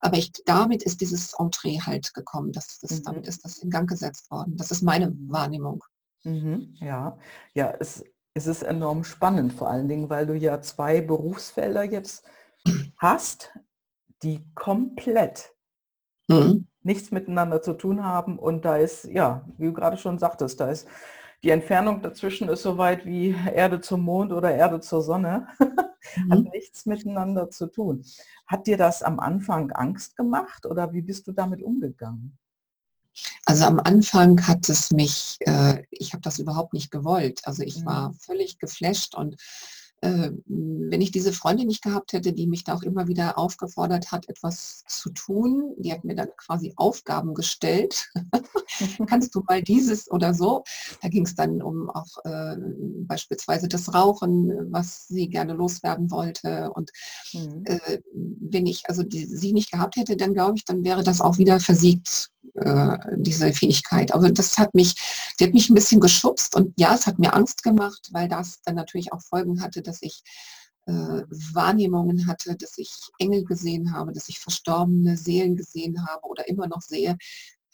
Aber 0.00 0.18
ich, 0.18 0.32
damit 0.44 0.82
ist 0.82 1.00
dieses 1.00 1.32
Entree 1.38 1.80
halt 1.80 2.12
gekommen. 2.14 2.52
Das, 2.52 2.78
das, 2.80 2.92
Mhm. 2.92 3.02
Damit 3.04 3.26
ist 3.26 3.44
das 3.44 3.58
in 3.58 3.70
Gang 3.70 3.88
gesetzt 3.88 4.30
worden. 4.30 4.56
Das 4.56 4.70
ist 4.70 4.82
meine 4.82 5.12
Wahrnehmung. 5.28 5.82
Mhm, 6.24 6.74
ja, 6.80 7.16
ja, 7.54 7.72
es, 7.78 8.02
es 8.36 8.46
ist 8.46 8.62
enorm 8.62 9.02
spannend, 9.04 9.52
vor 9.52 9.68
allen 9.70 9.88
Dingen, 9.88 10.10
weil 10.10 10.26
du 10.26 10.34
ja 10.34 10.60
zwei 10.60 11.00
Berufsfelder 11.00 11.84
jetzt 11.84 12.24
hast, 12.98 13.52
die 14.22 14.44
komplett 14.54 15.54
Mhm. 16.28 16.66
nichts 16.82 17.10
miteinander 17.10 17.60
zu 17.62 17.74
tun 17.74 18.04
haben 18.04 18.38
und 18.38 18.64
da 18.64 18.76
ist, 18.76 19.04
ja, 19.04 19.44
wie 19.58 19.66
du 19.66 19.72
gerade 19.72 19.96
schon 19.98 20.18
sagtest, 20.18 20.60
da 20.60 20.70
ist 20.70 20.88
die 21.42 21.50
Entfernung 21.50 22.02
dazwischen 22.02 22.48
ist 22.48 22.62
so 22.62 22.78
weit 22.78 23.04
wie 23.06 23.30
Erde 23.54 23.80
zum 23.80 24.02
Mond 24.02 24.32
oder 24.32 24.54
Erde 24.54 24.80
zur 24.80 25.02
Sonne, 25.02 25.48
hat 26.30 26.44
Mhm. 26.44 26.52
nichts 26.52 26.86
miteinander 26.86 27.50
zu 27.50 27.66
tun. 27.68 28.04
Hat 28.46 28.66
dir 28.66 28.76
das 28.78 29.02
am 29.02 29.20
Anfang 29.20 29.70
Angst 29.72 30.16
gemacht 30.16 30.66
oder 30.66 30.92
wie 30.92 31.02
bist 31.02 31.26
du 31.28 31.32
damit 31.32 31.62
umgegangen? 31.62 32.38
Also 33.44 33.64
am 33.64 33.80
Anfang 33.80 34.46
hat 34.46 34.68
es 34.68 34.90
mich, 34.90 35.36
äh, 35.40 35.82
ich 35.90 36.12
habe 36.12 36.22
das 36.22 36.38
überhaupt 36.38 36.72
nicht 36.72 36.90
gewollt. 36.90 37.40
Also 37.44 37.62
ich 37.62 37.80
Mhm. 37.80 37.86
war 37.86 38.14
völlig 38.20 38.58
geflasht 38.58 39.14
und 39.14 39.36
äh, 40.02 40.30
wenn 40.44 41.00
ich 41.00 41.10
diese 41.10 41.32
Freundin 41.32 41.68
nicht 41.68 41.82
gehabt 41.82 42.12
hätte, 42.12 42.32
die 42.32 42.46
mich 42.46 42.64
da 42.64 42.74
auch 42.74 42.82
immer 42.82 43.08
wieder 43.08 43.38
aufgefordert 43.38 44.12
hat, 44.12 44.28
etwas 44.28 44.84
zu 44.86 45.10
tun, 45.10 45.74
die 45.78 45.90
hat 45.92 46.04
mir 46.04 46.14
dann 46.14 46.28
quasi 46.36 46.74
Aufgaben 46.76 47.32
gestellt. 47.34 48.08
Kannst 49.08 49.34
du 49.34 49.42
mal 49.48 49.62
dieses 49.62 50.10
oder 50.10 50.34
so? 50.34 50.64
Da 51.00 51.08
ging 51.08 51.24
es 51.24 51.34
dann 51.34 51.62
um 51.62 51.88
auch 51.88 52.18
äh, 52.24 52.56
beispielsweise 53.06 53.68
das 53.68 53.94
Rauchen, 53.94 54.52
was 54.70 55.08
sie 55.08 55.28
gerne 55.28 55.54
loswerden 55.54 56.10
wollte. 56.10 56.70
Und 56.72 56.90
Mhm. 57.32 57.64
äh, 57.64 57.98
wenn 58.12 58.66
ich 58.66 58.88
also 58.88 59.02
die, 59.02 59.24
sie 59.24 59.52
nicht 59.52 59.72
gehabt 59.72 59.96
hätte, 59.96 60.16
dann 60.16 60.34
glaube 60.34 60.54
ich, 60.56 60.64
dann 60.64 60.84
wäre 60.84 61.02
das 61.02 61.20
auch 61.20 61.38
wieder 61.38 61.58
versiegt 61.58 62.30
äh, 62.54 62.98
diese 63.16 63.52
Fähigkeit. 63.52 64.12
Aber 64.12 64.30
das 64.30 64.58
hat 64.58 64.74
mich, 64.74 64.94
die 65.38 65.44
hat 65.44 65.54
mich 65.54 65.68
ein 65.70 65.74
bisschen 65.74 66.00
geschubst 66.00 66.54
und 66.56 66.72
ja, 66.78 66.94
es 66.94 67.06
hat 67.06 67.18
mir 67.18 67.34
Angst 67.34 67.62
gemacht, 67.62 68.08
weil 68.12 68.28
das 68.28 68.60
dann 68.64 68.74
natürlich 68.74 69.12
auch 69.12 69.22
Folgen 69.22 69.62
hatte, 69.62 69.82
dass 69.82 70.02
ich 70.02 70.22
äh, 70.86 70.92
Wahrnehmungen 71.52 72.26
hatte, 72.26 72.56
dass 72.56 72.78
ich 72.78 72.90
Engel 73.18 73.44
gesehen 73.44 73.92
habe, 73.92 74.12
dass 74.12 74.28
ich 74.28 74.38
verstorbene 74.38 75.16
Seelen 75.16 75.56
gesehen 75.56 76.06
habe 76.06 76.26
oder 76.26 76.48
immer 76.48 76.68
noch 76.68 76.80
sehe, 76.80 77.16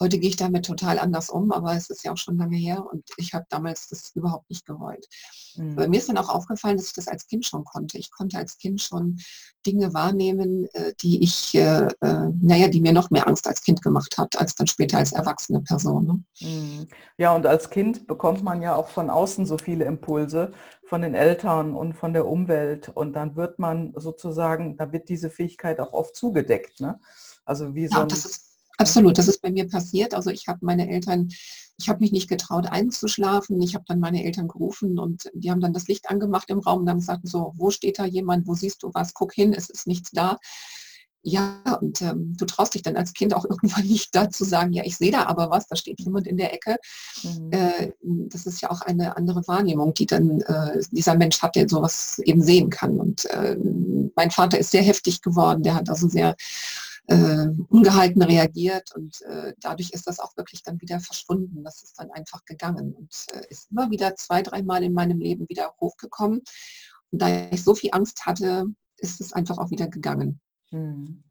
Heute 0.03 0.19
gehe 0.19 0.31
ich 0.31 0.35
damit 0.35 0.65
total 0.65 0.99
anders 0.99 1.29
um, 1.29 1.53
aber 1.53 1.77
es 1.77 1.89
ist 1.89 2.03
ja 2.03 2.11
auch 2.11 2.17
schon 2.17 2.37
lange 2.37 2.57
her 2.57 2.85
und 2.91 3.05
ich 3.15 3.33
habe 3.33 3.45
damals 3.47 3.87
das 3.87 4.11
überhaupt 4.13 4.49
nicht 4.49 4.65
gewollt. 4.65 5.07
Mhm. 5.55 5.75
mir 5.75 5.97
ist 5.97 6.09
dann 6.09 6.17
auch 6.17 6.27
aufgefallen, 6.27 6.75
dass 6.75 6.87
ich 6.87 6.93
das 6.93 7.07
als 7.07 7.25
Kind 7.25 7.45
schon 7.45 7.63
konnte. 7.63 7.97
Ich 7.97 8.11
konnte 8.11 8.37
als 8.37 8.57
Kind 8.57 8.81
schon 8.81 9.21
Dinge 9.65 9.93
wahrnehmen, 9.93 10.67
äh, 10.73 10.91
die 10.99 11.23
ich, 11.23 11.55
äh, 11.55 11.87
äh, 12.01 12.29
naja, 12.41 12.67
die 12.67 12.81
mir 12.81 12.91
noch 12.91 13.11
mehr 13.11 13.29
Angst 13.29 13.47
als 13.47 13.61
Kind 13.61 13.81
gemacht 13.81 14.17
hat, 14.17 14.37
als 14.37 14.55
dann 14.55 14.67
später 14.67 14.97
als 14.97 15.13
erwachsene 15.13 15.61
Person. 15.61 16.05
Ne? 16.05 16.49
Mhm. 16.49 16.87
Ja, 17.17 17.33
und 17.33 17.45
als 17.45 17.69
Kind 17.69 18.05
bekommt 18.05 18.43
man 18.43 18.61
ja 18.61 18.75
auch 18.75 18.89
von 18.89 19.09
außen 19.09 19.45
so 19.45 19.57
viele 19.57 19.85
Impulse 19.85 20.51
von 20.85 21.01
den 21.01 21.15
Eltern 21.15 21.75
und 21.75 21.93
von 21.93 22.11
der 22.11 22.27
Umwelt 22.27 22.89
und 22.89 23.13
dann 23.13 23.37
wird 23.37 23.57
man 23.57 23.93
sozusagen, 23.95 24.75
da 24.75 24.91
wird 24.91 25.07
diese 25.07 25.29
Fähigkeit 25.29 25.79
auch 25.79 25.93
oft 25.93 26.13
zugedeckt. 26.13 26.81
Ne? 26.81 26.99
Also 27.45 27.73
wie 27.73 27.83
ja, 27.83 27.89
so 27.89 27.99
ein, 28.01 28.09
Absolut, 28.77 29.17
das 29.17 29.27
ist 29.27 29.41
bei 29.41 29.51
mir 29.51 29.67
passiert. 29.67 30.13
Also 30.13 30.29
ich 30.29 30.47
habe 30.47 30.59
meine 30.61 30.89
Eltern, 30.89 31.29
ich 31.77 31.89
habe 31.89 31.99
mich 31.99 32.11
nicht 32.11 32.29
getraut 32.29 32.67
einzuschlafen. 32.67 33.61
Ich 33.61 33.75
habe 33.75 33.85
dann 33.87 33.99
meine 33.99 34.23
Eltern 34.23 34.47
gerufen 34.47 34.99
und 34.99 35.29
die 35.33 35.51
haben 35.51 35.61
dann 35.61 35.73
das 35.73 35.87
Licht 35.87 36.09
angemacht 36.09 36.49
im 36.49 36.59
Raum 36.59 36.79
und 36.79 36.85
dann 36.85 36.99
gesagt, 36.99 37.27
so, 37.27 37.53
wo 37.55 37.69
steht 37.69 37.99
da 37.99 38.05
jemand, 38.05 38.47
wo 38.47 38.55
siehst 38.55 38.83
du 38.83 38.91
was, 38.93 39.13
guck 39.13 39.33
hin, 39.33 39.53
es 39.53 39.69
ist 39.69 39.87
nichts 39.87 40.11
da. 40.11 40.37
Ja, 41.25 41.61
und 41.79 42.01
ähm, 42.01 42.35
du 42.37 42.43
traust 42.43 42.73
dich 42.73 42.81
dann 42.81 42.97
als 42.97 43.13
Kind 43.13 43.33
auch 43.33 43.45
irgendwann 43.49 43.85
nicht 43.85 44.13
dazu 44.13 44.43
sagen, 44.43 44.73
ja, 44.73 44.83
ich 44.85 44.97
sehe 44.97 45.11
da 45.11 45.25
aber 45.25 45.49
was, 45.49 45.67
da 45.67 45.75
steht 45.77 46.01
jemand 46.01 46.27
in 46.27 46.35
der 46.35 46.53
Ecke. 46.53 46.75
Mhm. 47.23 47.51
Äh, 47.51 47.91
das 48.01 48.45
ist 48.45 48.61
ja 48.61 48.69
auch 48.69 48.81
eine 48.81 49.15
andere 49.15 49.47
Wahrnehmung, 49.47 49.93
die 49.93 50.05
dann 50.05 50.41
äh, 50.41 50.81
dieser 50.91 51.15
Mensch 51.15 51.41
hat, 51.41 51.55
der 51.55 51.69
sowas 51.69 52.19
eben 52.25 52.41
sehen 52.41 52.69
kann. 52.69 52.99
Und 52.99 53.25
äh, 53.25 53.55
mein 54.15 54.31
Vater 54.31 54.59
ist 54.59 54.71
sehr 54.71 54.83
heftig 54.83 55.21
geworden, 55.21 55.63
der 55.63 55.75
hat 55.75 55.89
also 55.89 56.09
sehr 56.09 56.35
äh, 57.07 57.47
ungehalten 57.69 58.21
reagiert 58.21 58.95
und 58.95 59.21
äh, 59.23 59.53
dadurch 59.59 59.91
ist 59.91 60.07
das 60.07 60.19
auch 60.19 60.37
wirklich 60.37 60.63
dann 60.63 60.79
wieder 60.81 60.99
verschwunden. 60.99 61.63
Das 61.63 61.83
ist 61.83 61.99
dann 61.99 62.11
einfach 62.11 62.45
gegangen 62.45 62.93
und 62.93 63.13
äh, 63.33 63.45
ist 63.49 63.71
immer 63.71 63.91
wieder 63.91 64.15
zwei, 64.15 64.41
dreimal 64.41 64.83
in 64.83 64.93
meinem 64.93 65.19
Leben 65.19 65.47
wieder 65.49 65.73
hochgekommen. 65.81 66.41
Und 67.11 67.21
da 67.21 67.49
ich 67.51 67.63
so 67.63 67.75
viel 67.75 67.89
Angst 67.93 68.25
hatte, 68.25 68.65
ist 68.97 69.19
es 69.19 69.33
einfach 69.33 69.57
auch 69.57 69.69
wieder 69.69 69.87
gegangen. 69.87 70.39
Hm. 70.69 71.23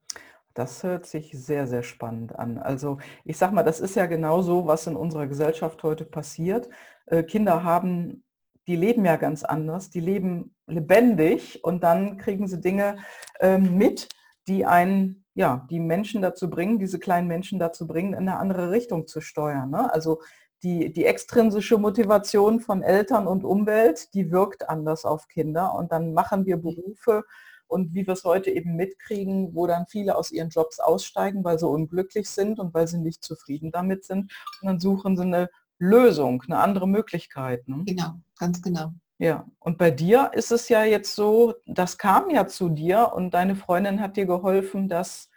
Das 0.55 0.83
hört 0.83 1.07
sich 1.07 1.33
sehr, 1.33 1.67
sehr 1.67 1.83
spannend 1.83 2.39
an. 2.39 2.59
Also 2.59 2.99
ich 3.25 3.39
sag 3.39 3.53
mal, 3.53 3.63
das 3.63 3.81
ist 3.81 3.97
ja 3.97 4.05
genau 4.05 4.43
so, 4.43 4.67
was 4.67 4.87
in 4.87 4.97
unserer 4.97 5.27
Gesellschaft 5.27 5.83
heute 5.83 6.05
passiert. 6.05 6.69
Äh, 7.07 7.23
Kinder 7.23 7.65
haben, 7.65 8.25
die 8.67 8.77
leben 8.77 9.05
ja 9.05 9.17
ganz 9.17 9.45
anders, 9.45 9.89
die 9.89 10.01
leben 10.01 10.55
lebendig 10.67 11.65
und 11.65 11.83
dann 11.83 12.19
kriegen 12.19 12.47
sie 12.47 12.61
Dinge 12.61 12.99
ähm, 13.41 13.79
mit, 13.79 14.11
die 14.47 14.67
einen 14.67 15.22
ja, 15.35 15.67
die 15.71 15.81
Menschen 15.81 16.23
dazu 16.23 16.51
bringen, 16.51 16.79
diese 16.79 16.99
kleinen 16.99 17.29
Menschen 17.29 17.59
dazu 17.59 17.87
bringen, 17.87 18.13
in 18.13 18.29
eine 18.29 18.39
andere 18.39 18.71
Richtung 18.71 19.07
zu 19.07 19.21
steuern. 19.21 19.71
Ne? 19.71 19.93
Also 19.93 20.21
die, 20.63 20.93
die 20.93 21.07
extrinsische 21.07 21.79
Motivation 21.79 22.61
von 22.61 22.83
Eltern 22.83 23.27
und 23.27 23.45
Umwelt, 23.45 24.15
die 24.15 24.31
wirkt 24.31 24.69
anders 24.69 25.05
auf 25.05 25.29
Kinder 25.29 25.75
und 25.75 25.91
dann 25.91 26.13
machen 26.13 26.47
wir 26.47 26.57
Berufe 26.57 27.25
und 27.67 27.95
wie 27.95 28.07
wir 28.07 28.13
es 28.13 28.25
heute 28.25 28.51
eben 28.51 28.77
mitkriegen, 28.77 29.55
wo 29.55 29.67
dann 29.67 29.87
viele 29.87 30.17
aus 30.17 30.31
ihren 30.31 30.51
Jobs 30.51 30.79
aussteigen, 30.79 31.43
weil 31.43 31.59
sie 31.59 31.67
unglücklich 31.67 32.29
sind 32.29 32.61
und 32.61 32.75
weil 32.75 32.87
sie 32.87 32.99
nicht 32.99 33.25
zufrieden 33.25 33.73
damit 33.73 34.05
sind 34.05 34.33
und 34.61 34.69
dann 34.69 34.81
suchen 34.81 35.17
sie 35.17 35.23
eine 35.23 35.49
Lösung, 35.79 36.43
eine 36.47 36.59
andere 36.59 36.87
Möglichkeit. 36.87 37.67
Ne? 37.67 37.83
Genau, 37.87 38.21
ganz 38.39 38.63
genau. 38.63 38.93
Ja, 39.23 39.47
und 39.61 39.79
bei 39.79 39.93
dir 39.93 40.33
ist 40.35 40.51
es 40.51 40.69
ja 40.69 40.83
jetzt 40.83 41.15
so, 41.15 41.55
das 41.65 41.97
kam 41.97 42.29
ja 42.29 42.49
zu 42.49 42.69
dir 42.69 43.13
und 43.15 43.35
deine 43.35 43.55
Freundin 43.55 44.01
hat 44.01 44.17
dir 44.17 44.27
geholfen, 44.27 44.89
das 44.89 45.31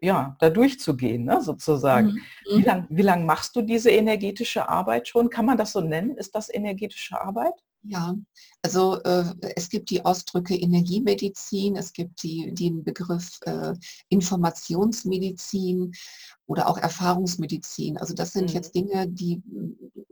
ja, 0.00 0.36
da 0.38 0.50
durchzugehen, 0.50 1.24
ne, 1.24 1.40
sozusagen. 1.40 2.12
Mhm. 2.12 2.20
Wie 2.46 2.58
mhm. 2.58 2.64
lange 2.64 2.86
wie 2.90 3.02
lang 3.02 3.26
machst 3.26 3.56
du 3.56 3.62
diese 3.62 3.90
energetische 3.90 4.68
Arbeit 4.68 5.08
schon? 5.08 5.30
Kann 5.30 5.46
man 5.46 5.58
das 5.58 5.72
so 5.72 5.80
nennen? 5.80 6.16
Ist 6.16 6.36
das 6.36 6.48
energetische 6.52 7.20
Arbeit? 7.20 7.54
Ja, 7.86 8.14
also 8.62 9.02
äh, 9.02 9.24
es 9.56 9.68
gibt 9.68 9.90
die 9.90 10.04
Ausdrücke 10.04 10.54
Energiemedizin, 10.56 11.76
es 11.76 11.92
gibt 11.92 12.22
die, 12.22 12.54
den 12.54 12.82
Begriff 12.82 13.38
äh, 13.42 13.74
Informationsmedizin 14.08 15.92
oder 16.46 16.68
auch 16.68 16.78
Erfahrungsmedizin. 16.78 17.98
Also 17.98 18.14
das 18.14 18.32
sind 18.32 18.48
mhm. 18.50 18.54
jetzt 18.54 18.74
Dinge, 18.74 19.06
die 19.08 19.42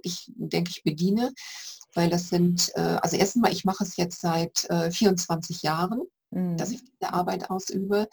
ich 0.02 0.30
denke 0.36 0.70
ich 0.70 0.82
bediene 0.82 1.32
weil 1.94 2.08
das 2.08 2.30
sind, 2.30 2.72
äh, 2.74 2.98
also 3.02 3.18
erstmal, 3.18 3.52
ich 3.52 3.66
mache 3.66 3.84
es 3.84 3.98
jetzt 3.98 4.22
seit 4.22 4.66
24 4.90 5.62
äh, 5.62 5.66
Jahren 5.66 6.00
dass 6.32 6.70
mhm. 6.70 6.74
ich 6.74 6.84
diese 6.84 7.12
Arbeit 7.12 7.50
ausübe. 7.50 8.08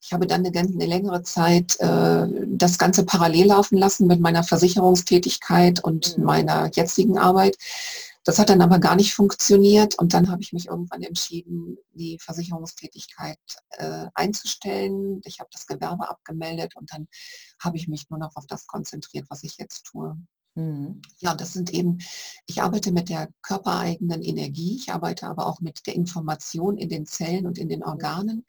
Ich 0.00 0.12
habe 0.12 0.26
dann 0.26 0.46
eine, 0.46 0.56
eine 0.56 0.86
längere 0.86 1.22
Zeit 1.22 1.78
äh, 1.80 2.26
das 2.46 2.78
Ganze 2.78 3.04
parallel 3.04 3.46
laufen 3.46 3.76
lassen 3.76 4.06
mit 4.06 4.20
meiner 4.20 4.44
Versicherungstätigkeit 4.44 5.82
und 5.82 6.16
mhm. 6.16 6.24
meiner 6.24 6.70
jetzigen 6.72 7.18
Arbeit. 7.18 7.56
Das 8.24 8.38
hat 8.38 8.48
dann 8.48 8.62
aber 8.62 8.78
gar 8.78 8.96
nicht 8.96 9.14
funktioniert 9.14 9.98
und 9.98 10.14
dann 10.14 10.30
habe 10.30 10.42
ich 10.42 10.52
mich 10.54 10.66
irgendwann 10.68 11.02
entschieden, 11.02 11.76
die 11.92 12.18
Versicherungstätigkeit 12.18 13.38
äh, 13.70 14.06
einzustellen. 14.14 15.20
Ich 15.24 15.40
habe 15.40 15.50
das 15.52 15.66
Gewerbe 15.66 16.08
abgemeldet 16.08 16.74
und 16.76 16.90
dann 16.92 17.06
habe 17.62 17.76
ich 17.76 17.86
mich 17.86 18.08
nur 18.08 18.18
noch 18.18 18.34
auf 18.36 18.46
das 18.46 18.66
konzentriert, 18.66 19.26
was 19.28 19.44
ich 19.44 19.58
jetzt 19.58 19.84
tue. 19.84 20.16
Mhm. 20.54 21.02
Ja, 21.18 21.34
das 21.34 21.52
sind 21.52 21.74
eben, 21.74 21.98
ich 22.46 22.62
arbeite 22.62 22.92
mit 22.92 23.08
der 23.08 23.28
körpereigenen 23.42 24.22
Energie, 24.22 24.76
ich 24.76 24.90
arbeite 24.90 25.26
aber 25.26 25.46
auch 25.46 25.60
mit 25.60 25.86
der 25.86 25.94
Information 25.94 26.78
in 26.78 26.88
den 26.88 27.06
Zellen 27.06 27.46
und 27.46 27.58
in 27.58 27.68
den 27.68 27.82
Organen. 27.82 28.46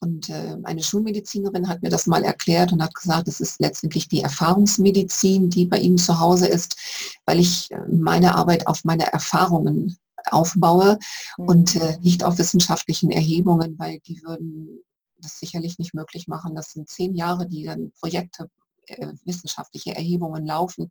Und 0.00 0.28
äh, 0.28 0.56
eine 0.64 0.82
Schulmedizinerin 0.82 1.68
hat 1.68 1.82
mir 1.82 1.88
das 1.88 2.06
mal 2.06 2.22
erklärt 2.22 2.72
und 2.72 2.82
hat 2.82 2.94
gesagt, 2.94 3.28
es 3.28 3.40
ist 3.40 3.60
letztendlich 3.60 4.08
die 4.08 4.22
Erfahrungsmedizin, 4.22 5.48
die 5.48 5.64
bei 5.64 5.78
Ihnen 5.78 5.98
zu 5.98 6.20
Hause 6.20 6.46
ist, 6.46 6.76
weil 7.24 7.40
ich 7.40 7.70
äh, 7.70 7.78
meine 7.88 8.34
Arbeit 8.34 8.66
auf 8.66 8.84
meine 8.84 9.10
Erfahrungen 9.12 9.96
aufbaue 10.30 10.98
mhm. 11.38 11.48
und 11.48 11.76
äh, 11.76 11.98
nicht 12.00 12.24
auf 12.24 12.38
wissenschaftlichen 12.38 13.10
Erhebungen, 13.10 13.78
weil 13.78 14.00
die 14.00 14.22
würden 14.22 14.80
das 15.18 15.38
sicherlich 15.38 15.78
nicht 15.78 15.94
möglich 15.94 16.28
machen. 16.28 16.54
Das 16.54 16.72
sind 16.72 16.88
zehn 16.88 17.14
Jahre, 17.14 17.46
die 17.46 17.64
dann 17.64 17.92
Projekte 18.00 18.50
äh, 18.86 19.12
wissenschaftliche 19.24 19.94
Erhebungen 19.96 20.44
laufen, 20.46 20.88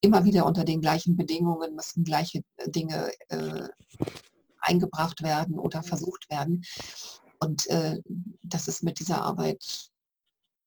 immer 0.00 0.24
wieder 0.24 0.46
unter 0.46 0.64
den 0.64 0.80
gleichen 0.80 1.16
Bedingungen 1.16 1.74
müssen 1.74 2.04
gleiche 2.04 2.42
äh, 2.56 2.70
Dinge 2.70 3.10
äh, 3.28 3.68
eingebracht 4.60 5.22
werden 5.22 5.58
oder 5.58 5.82
versucht 5.82 6.28
werden. 6.30 6.64
Und 7.40 7.66
äh, 7.68 8.00
das 8.42 8.68
ist 8.68 8.82
mit 8.82 8.98
dieser 8.98 9.22
Arbeit 9.22 9.90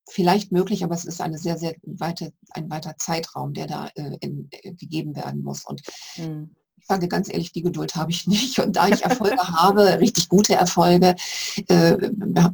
vielleicht 0.10 0.52
möglich, 0.52 0.84
aber 0.84 0.96
es 0.96 1.06
ist 1.06 1.22
eine 1.22 1.38
sehr, 1.38 1.58
sehr 1.58 1.76
weite, 1.84 2.34
ein 2.52 2.70
weiter 2.70 2.96
Zeitraum, 2.98 3.54
der 3.54 3.68
da 3.68 3.88
äh, 3.96 4.18
in, 4.22 4.48
äh, 4.52 4.74
gegeben 4.74 5.16
werden 5.16 5.44
muss. 5.44 5.66
Und 5.66 5.82
mhm. 6.18 6.56
ich 6.78 6.86
sage 6.86 7.08
ganz 7.08 7.30
ehrlich, 7.30 7.52
die 7.52 7.62
Geduld 7.62 7.96
habe 7.96 8.12
ich 8.12 8.28
nicht. 8.28 8.60
Und 8.60 8.76
da 8.76 8.88
ich 8.88 9.04
Erfolge 9.04 9.38
habe, 9.54 10.00
richtig 10.00 10.30
gute 10.30 10.56
Erfolge, 10.56 11.16
äh, 11.68 11.98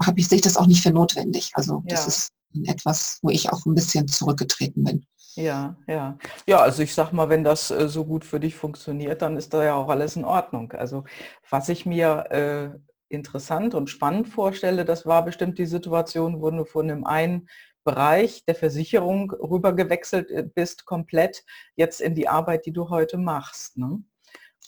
habe 0.06 0.20
ich, 0.20 0.28
sehe 0.28 0.38
ich 0.38 0.42
das 0.44 0.58
auch 0.58 0.68
nicht 0.68 0.84
für 0.84 0.92
notwendig. 0.92 1.52
Also 1.54 1.84
ja. 1.88 1.96
das 1.96 2.08
ist 2.08 2.32
etwas, 2.66 3.20
wo 3.22 3.30
ich 3.30 3.52
auch 3.52 3.66
ein 3.66 3.76
bisschen 3.76 4.08
zurückgetreten 4.08 4.84
bin. 4.84 5.06
Ja, 5.36 5.76
ja. 5.88 6.18
Ja, 6.48 6.60
also 6.60 6.82
ich 6.82 6.94
sag 6.94 7.12
mal, 7.12 7.28
wenn 7.28 7.44
das 7.44 7.70
äh, 7.70 7.90
so 7.90 8.06
gut 8.06 8.24
für 8.24 8.40
dich 8.40 8.56
funktioniert, 8.56 9.22
dann 9.22 9.36
ist 9.36 9.54
da 9.54 9.64
ja 9.64 9.76
auch 9.76 9.90
alles 9.90 10.16
in 10.16 10.24
Ordnung. 10.24 10.72
Also 10.72 11.04
was 11.50 11.68
ich 11.68 11.86
mir 11.86 12.32
äh, 12.32 12.80
interessant 13.10 13.76
und 13.76 13.90
spannend 13.90 14.28
vorstelle, 14.28 14.86
das 14.86 15.06
war 15.06 15.24
bestimmt 15.26 15.58
die 15.58 15.66
Situation, 15.66 16.42
wo 16.42 16.50
du 16.52 16.66
von 16.66 16.88
dem 16.88 17.06
einen 17.06 17.48
Bereich 17.84 18.44
der 18.46 18.56
Versicherung 18.56 19.32
rübergewechselt 19.32 20.32
äh, 20.32 20.44
bist, 20.44 20.86
komplett 20.86 21.44
jetzt 21.76 22.02
in 22.02 22.16
die 22.16 22.28
Arbeit, 22.28 22.66
die 22.66 22.74
du 22.74 22.90
heute 22.90 23.18
machst. 23.18 23.78
Ne? 23.78 24.04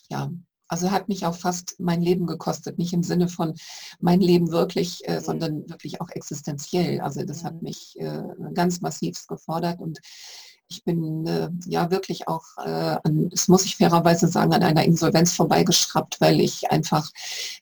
Ja, 0.10 0.32
also 0.68 0.92
hat 0.92 1.08
mich 1.08 1.26
auch 1.26 1.36
fast 1.36 1.80
mein 1.80 2.02
Leben 2.02 2.28
gekostet, 2.28 2.78
nicht 2.78 2.94
im 2.94 3.04
Sinne 3.04 3.28
von 3.28 3.56
mein 4.00 4.20
Leben 4.20 4.52
wirklich, 4.52 5.08
äh, 5.08 5.20
sondern 5.20 5.68
wirklich 5.70 6.00
auch 6.02 6.10
existenziell. 6.10 7.02
Also 7.02 7.24
das 7.24 7.44
hat 7.44 7.56
mhm. 7.56 7.64
mich 7.64 7.96
äh, 8.00 8.24
ganz 8.54 8.82
massiv 8.82 9.26
gefordert 9.28 9.80
und 9.80 10.00
ich 10.70 10.84
bin 10.84 11.26
äh, 11.26 11.50
ja 11.66 11.92
wirklich 11.92 12.28
auch, 12.28 12.44
äh, 12.58 12.98
an, 13.04 13.30
das 13.30 13.48
muss 13.48 13.66
ich 13.66 13.78
fairerweise 13.78 14.28
sagen, 14.28 14.54
an 14.54 14.64
einer 14.64 14.84
Insolvenz 14.84 15.34
vorbeigeschraubt, 15.34 16.20
weil 16.20 16.40
ich 16.40 16.72
einfach 16.72 17.10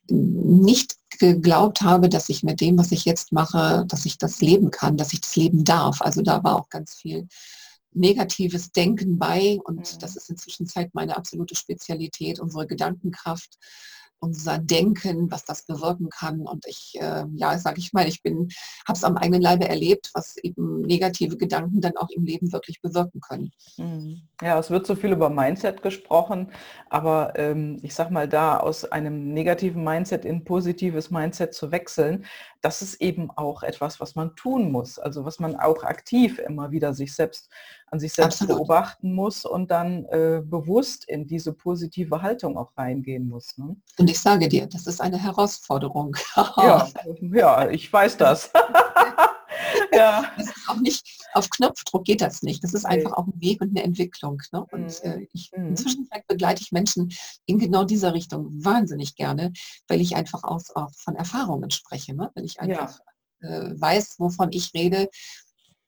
nicht 0.08 0.96
geglaubt 1.20 1.82
habe, 1.82 2.10
dass 2.10 2.30
ich 2.30 2.44
mit 2.44 2.62
dem, 2.62 2.78
was 2.78 2.92
ich 2.92 3.06
jetzt 3.06 3.32
mache, 3.32 3.86
dass 3.88 4.06
ich 4.06 4.18
das 4.18 4.42
leben 4.42 4.72
kann, 4.72 4.98
dass 4.98 5.14
ich 5.14 5.22
das 5.22 5.36
leben 5.36 5.64
darf. 5.64 6.02
Also 6.02 6.22
da 6.22 6.44
war 6.44 6.56
auch 6.56 6.70
ganz 6.70 6.96
viel 6.96 7.28
negatives 7.94 8.72
Denken 8.72 9.18
bei 9.18 9.60
und 9.64 9.94
mhm. 9.94 10.00
das 10.00 10.16
ist 10.16 10.30
inzwischen 10.30 10.68
Zeit 10.68 10.94
meine 10.94 11.16
absolute 11.16 11.56
Spezialität, 11.56 12.40
unsere 12.40 12.68
Gedankenkraft 12.68 13.58
unser 14.20 14.58
Denken, 14.58 15.32
was 15.32 15.46
das 15.46 15.66
bewirken 15.66 16.10
kann. 16.10 16.42
Und 16.42 16.66
ich, 16.68 16.94
äh, 17.00 17.26
ja, 17.36 17.58
sage 17.58 17.80
ich 17.80 17.94
mal, 17.94 18.08
ich 18.08 18.24
bin, 18.24 18.50
habe 18.88 18.98
es 18.98 19.04
am 19.04 19.18
eigenen 19.18 19.42
Leibe 19.42 19.68
erlebt, 19.68 20.12
was 20.14 20.38
eben 20.38 20.82
negative 20.82 21.38
Gedanken 21.38 21.82
dann 21.82 21.98
auch 21.98 22.10
im 22.10 22.26
Leben 22.26 22.52
wirklich 22.52 22.82
bewirken 22.82 23.22
können. 23.22 23.52
Mhm. 23.78 24.22
Ja, 24.42 24.60
es 24.60 24.70
wird 24.70 24.86
so 24.86 24.96
viel 24.96 25.12
über 25.12 25.30
Mindset 25.30 25.82
gesprochen, 25.82 26.52
aber 26.90 27.34
ähm, 27.38 27.80
ich 27.82 27.94
sag 27.94 28.12
mal, 28.12 28.28
da 28.28 28.58
aus 28.58 28.86
einem 28.86 29.34
negativen 29.34 29.84
Mindset 29.84 30.26
in 30.26 30.44
positives 30.44 31.12
Mindset 31.12 31.54
zu 31.54 31.72
wechseln, 31.72 32.26
das 32.62 32.82
ist 32.82 33.02
eben 33.02 33.30
auch 33.32 33.64
etwas, 33.64 34.00
was 34.00 34.16
man 34.16 34.36
tun 34.36 34.72
muss. 34.72 34.98
Also 34.98 35.24
was 35.24 35.40
man 35.40 35.56
auch 35.56 35.84
aktiv 35.84 36.40
immer 36.40 36.72
wieder 36.72 36.94
sich 36.94 37.14
selbst 37.14 37.50
an 37.92 38.00
sich 38.00 38.14
selbst 38.14 38.42
Absolut. 38.42 38.58
beobachten 38.58 39.14
muss 39.14 39.46
und 39.46 39.72
dann 39.72 40.06
äh, 40.06 40.42
bewusst 40.44 41.08
in 41.08 41.28
diese 41.28 41.54
positive 41.54 42.22
Haltung 42.22 42.58
auch 42.58 42.76
reingehen 42.78 43.28
muss. 43.28 43.58
Ne? 43.58 43.76
Und 43.98 44.10
ich 44.16 44.22
sage 44.22 44.48
dir, 44.48 44.66
das 44.66 44.88
ist 44.88 45.02
eine 45.02 45.18
Herausforderung. 45.18 46.16
ja, 46.36 46.88
ja, 47.22 47.70
ich 47.70 47.92
weiß 47.92 48.16
das. 48.16 48.50
ja. 49.92 50.32
Das 50.38 50.48
ist 50.48 50.70
auch 50.70 50.78
nicht, 50.78 51.28
auf 51.34 51.50
Knopfdruck 51.50 52.06
geht 52.06 52.22
das 52.22 52.42
nicht. 52.42 52.64
Das 52.64 52.74
ist 52.74 52.86
einfach 52.86 53.12
auch 53.12 53.28
ein 53.28 53.42
Weg 53.42 53.60
und 53.60 53.72
eine 53.72 53.84
Entwicklung. 53.84 54.42
Ne? 54.54 54.66
Und 54.72 55.04
mhm. 55.04 55.12
äh, 55.12 55.28
ich, 55.34 55.52
mhm. 55.54 55.68
inzwischen 55.68 56.08
begleite 56.30 56.62
ich 56.62 56.72
Menschen 56.72 57.14
in 57.46 57.60
genau 57.60 57.84
dieser 57.84 58.14
Richtung 58.14 58.48
wahnsinnig 58.64 59.16
gerne, 59.16 59.52
weil 59.90 60.00
ich 60.00 60.16
einfach 60.16 60.46
aus, 60.46 60.74
auch 60.74 60.92
von 60.96 61.18
Erfahrungen 61.18 61.72
spreche. 61.72 62.16
Ne? 62.16 62.32
Weil 62.36 62.46
ich 62.46 62.62
einfach 62.62 62.98
ja. 63.42 63.50
äh, 63.50 63.82
weiß, 63.82 64.16
wovon 64.20 64.48
ich 64.54 64.74
rede 64.74 65.10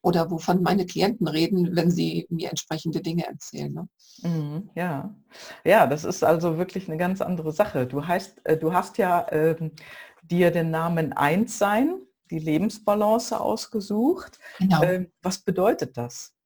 oder 0.07 0.31
wovon 0.31 0.63
meine 0.63 0.85
Klienten 0.85 1.27
reden, 1.27 1.75
wenn 1.75 1.91
sie 1.91 2.27
mir 2.29 2.49
entsprechende 2.49 3.01
Dinge 3.01 3.27
erzählen. 3.27 3.73
Ne? 3.73 3.89
Mhm, 4.21 4.69
ja. 4.73 5.13
ja, 5.65 5.85
das 5.85 6.05
ist 6.05 6.23
also 6.23 6.57
wirklich 6.57 6.87
eine 6.87 6.97
ganz 6.97 7.19
andere 7.21 7.51
Sache. 7.51 7.85
Du, 7.85 8.07
heißt, 8.07 8.39
äh, 8.45 8.57
du 8.57 8.71
hast 8.71 8.97
ja 8.97 9.27
äh, 9.27 9.69
dir 10.23 10.51
den 10.51 10.71
Namen 10.71 11.11
Einssein 11.11 11.97
die 12.31 12.39
Lebensbalance 12.39 13.37
ausgesucht. 13.37 14.39
Genau. 14.59 14.81
Ähm, 14.81 15.11
was 15.21 15.39
bedeutet 15.39 15.97
das? 15.97 16.36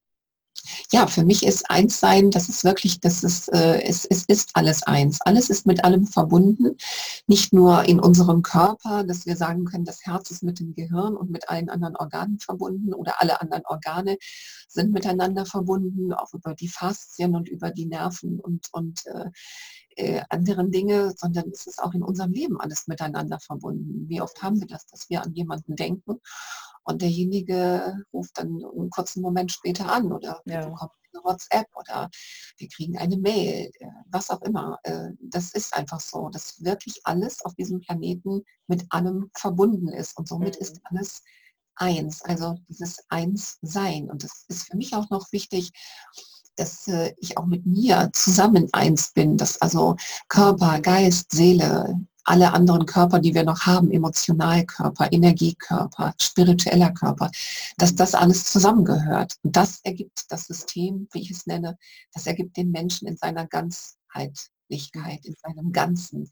Ja, 0.91 1.07
für 1.07 1.23
mich 1.23 1.45
ist 1.45 1.69
eins 1.69 1.99
sein, 1.99 2.31
das 2.31 2.49
ist 2.49 2.63
wirklich, 2.63 2.99
das 2.99 3.23
ist, 3.23 3.47
äh, 3.53 3.81
es, 3.81 4.05
es 4.05 4.25
ist 4.25 4.51
alles 4.53 4.83
eins. 4.83 5.19
Alles 5.21 5.49
ist 5.49 5.65
mit 5.65 5.83
allem 5.83 6.05
verbunden. 6.05 6.77
Nicht 7.27 7.53
nur 7.53 7.83
in 7.85 7.99
unserem 7.99 8.41
Körper, 8.41 9.03
dass 9.03 9.25
wir 9.25 9.35
sagen 9.35 9.65
können, 9.65 9.85
das 9.85 10.05
Herz 10.05 10.31
ist 10.31 10.43
mit 10.43 10.59
dem 10.59 10.73
Gehirn 10.73 11.15
und 11.15 11.31
mit 11.31 11.49
allen 11.49 11.69
anderen 11.69 11.95
Organen 11.95 12.39
verbunden 12.39 12.93
oder 12.93 13.21
alle 13.21 13.41
anderen 13.41 13.63
Organe 13.65 14.17
sind 14.67 14.91
miteinander 14.91 15.45
verbunden, 15.45 16.13
auch 16.13 16.33
über 16.33 16.53
die 16.53 16.69
Faszien 16.69 17.35
und 17.35 17.49
über 17.49 17.71
die 17.71 17.85
Nerven 17.85 18.39
und, 18.39 18.67
und 18.71 19.05
äh, 19.07 19.29
äh, 19.97 20.21
anderen 20.29 20.71
Dinge, 20.71 21.13
sondern 21.17 21.49
es 21.49 21.67
ist 21.67 21.81
auch 21.81 21.93
in 21.93 22.03
unserem 22.03 22.31
Leben 22.31 22.59
alles 22.59 22.87
miteinander 22.87 23.39
verbunden. 23.39 24.07
Wie 24.07 24.21
oft 24.21 24.41
haben 24.41 24.59
wir 24.59 24.67
das, 24.67 24.85
dass 24.87 25.09
wir 25.09 25.21
an 25.21 25.33
jemanden 25.33 25.75
denken 25.75 26.21
und 26.83 27.01
derjenige 27.01 27.95
ruft 28.13 28.37
dann 28.37 28.47
einen 28.47 28.89
kurzen 28.89 29.21
Moment 29.21 29.51
später 29.51 29.91
an 29.91 30.11
oder 30.11 30.41
ja. 30.45 30.65
bekommt 30.65 30.91
eine 31.13 31.23
WhatsApp 31.23 31.67
oder 31.75 32.09
wir 32.57 32.67
kriegen 32.69 32.97
eine 32.97 33.17
Mail, 33.17 33.71
äh, 33.79 33.87
was 34.07 34.29
auch 34.29 34.41
immer. 34.41 34.79
Äh, 34.83 35.09
das 35.19 35.53
ist 35.53 35.73
einfach 35.73 35.99
so, 35.99 36.29
dass 36.29 36.63
wirklich 36.63 37.01
alles 37.03 37.43
auf 37.43 37.53
diesem 37.55 37.81
Planeten 37.81 38.43
mit 38.67 38.85
allem 38.89 39.29
verbunden 39.35 39.89
ist 39.89 40.17
und 40.17 40.27
somit 40.27 40.55
mhm. 40.55 40.61
ist 40.61 40.79
alles 40.85 41.21
eins, 41.75 42.21
also 42.23 42.55
dieses 42.69 43.03
Eins-Sein. 43.09 44.09
Und 44.09 44.23
das 44.23 44.45
ist 44.47 44.67
für 44.69 44.77
mich 44.77 44.93
auch 44.93 45.09
noch 45.09 45.31
wichtig, 45.31 45.71
dass 46.55 46.87
äh, 46.87 47.13
ich 47.17 47.37
auch 47.37 47.45
mit 47.45 47.65
mir 47.65 48.09
zusammen 48.13 48.67
eins 48.73 49.13
bin, 49.13 49.37
dass 49.37 49.61
also 49.61 49.95
Körper, 50.27 50.79
Geist, 50.81 51.31
Seele, 51.31 51.99
alle 52.23 52.53
anderen 52.53 52.85
Körper, 52.85 53.19
die 53.19 53.33
wir 53.33 53.43
noch 53.43 53.61
haben, 53.61 53.91
Emotionalkörper, 53.91 55.11
Energiekörper, 55.11 56.13
spiritueller 56.19 56.91
Körper, 56.91 57.31
dass 57.77 57.95
das 57.95 58.15
alles 58.15 58.45
zusammengehört. 58.45 59.35
Und 59.43 59.55
das 59.55 59.81
ergibt 59.83 60.25
das 60.29 60.45
System, 60.45 61.07
wie 61.11 61.21
ich 61.21 61.31
es 61.31 61.45
nenne, 61.45 61.77
das 62.13 62.27
ergibt 62.27 62.57
den 62.57 62.71
Menschen 62.71 63.07
in 63.07 63.17
seiner 63.17 63.47
Ganzheitlichkeit, 63.47 65.25
in 65.25 65.35
seinem 65.41 65.71
Ganzen. 65.71 66.29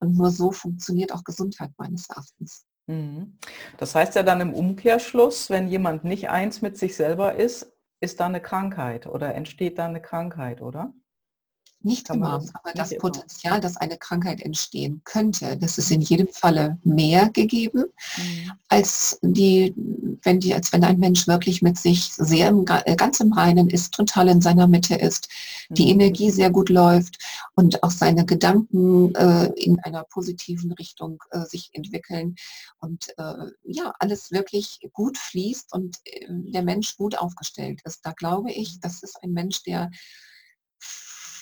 Und 0.00 0.16
nur 0.16 0.30
so 0.30 0.50
funktioniert 0.50 1.12
auch 1.12 1.24
Gesundheit 1.24 1.70
meines 1.78 2.08
Erachtens. 2.08 2.64
Mhm. 2.86 3.38
Das 3.78 3.94
heißt 3.94 4.16
ja 4.16 4.22
dann 4.22 4.40
im 4.40 4.54
Umkehrschluss, 4.54 5.50
wenn 5.50 5.68
jemand 5.68 6.04
nicht 6.04 6.28
eins 6.28 6.62
mit 6.62 6.76
sich 6.76 6.96
selber 6.96 7.36
ist, 7.36 7.72
ist 8.00 8.18
da 8.18 8.26
eine 8.26 8.40
Krankheit 8.40 9.06
oder 9.06 9.34
entsteht 9.34 9.78
da 9.78 9.86
eine 9.86 10.02
Krankheit, 10.02 10.60
oder? 10.60 10.92
Nicht 11.84 12.08
immer, 12.10 12.38
das 12.38 12.54
aber 12.54 12.72
das 12.74 12.96
Potenzial, 12.98 13.60
dass 13.60 13.76
eine 13.76 13.98
Krankheit 13.98 14.40
entstehen 14.40 15.00
könnte, 15.04 15.56
das 15.56 15.78
ist 15.78 15.90
in 15.90 16.00
jedem 16.00 16.28
Falle 16.28 16.78
mehr 16.84 17.30
gegeben, 17.30 17.84
mhm. 18.16 18.52
als 18.68 19.18
die, 19.22 19.74
wenn 20.22 20.38
die, 20.38 20.54
als 20.54 20.72
wenn 20.72 20.84
ein 20.84 20.98
Mensch 20.98 21.26
wirklich 21.26 21.60
mit 21.60 21.78
sich 21.78 22.12
sehr 22.14 22.48
im, 22.48 22.64
äh, 22.68 22.94
ganz 22.94 23.20
im 23.20 23.32
Reinen 23.32 23.68
ist, 23.68 23.94
total 23.94 24.28
in 24.28 24.40
seiner 24.40 24.66
Mitte 24.68 24.94
ist, 24.94 25.28
mhm. 25.68 25.74
die 25.74 25.90
Energie 25.90 26.30
sehr 26.30 26.50
gut 26.50 26.68
läuft 26.68 27.18
und 27.54 27.82
auch 27.82 27.90
seine 27.90 28.24
Gedanken 28.24 29.14
äh, 29.14 29.46
in 29.56 29.80
einer 29.80 30.04
positiven 30.04 30.72
Richtung 30.72 31.22
äh, 31.30 31.44
sich 31.46 31.70
entwickeln 31.72 32.36
und 32.78 33.08
äh, 33.18 33.50
ja, 33.64 33.92
alles 33.98 34.30
wirklich 34.30 34.78
gut 34.92 35.18
fließt 35.18 35.72
und 35.72 35.96
äh, 36.04 36.26
der 36.28 36.62
Mensch 36.62 36.96
gut 36.96 37.18
aufgestellt 37.18 37.80
ist. 37.84 38.04
Da 38.04 38.12
glaube 38.12 38.52
ich, 38.52 38.78
das 38.80 39.02
ist 39.02 39.22
ein 39.22 39.32
Mensch, 39.32 39.62
der 39.64 39.90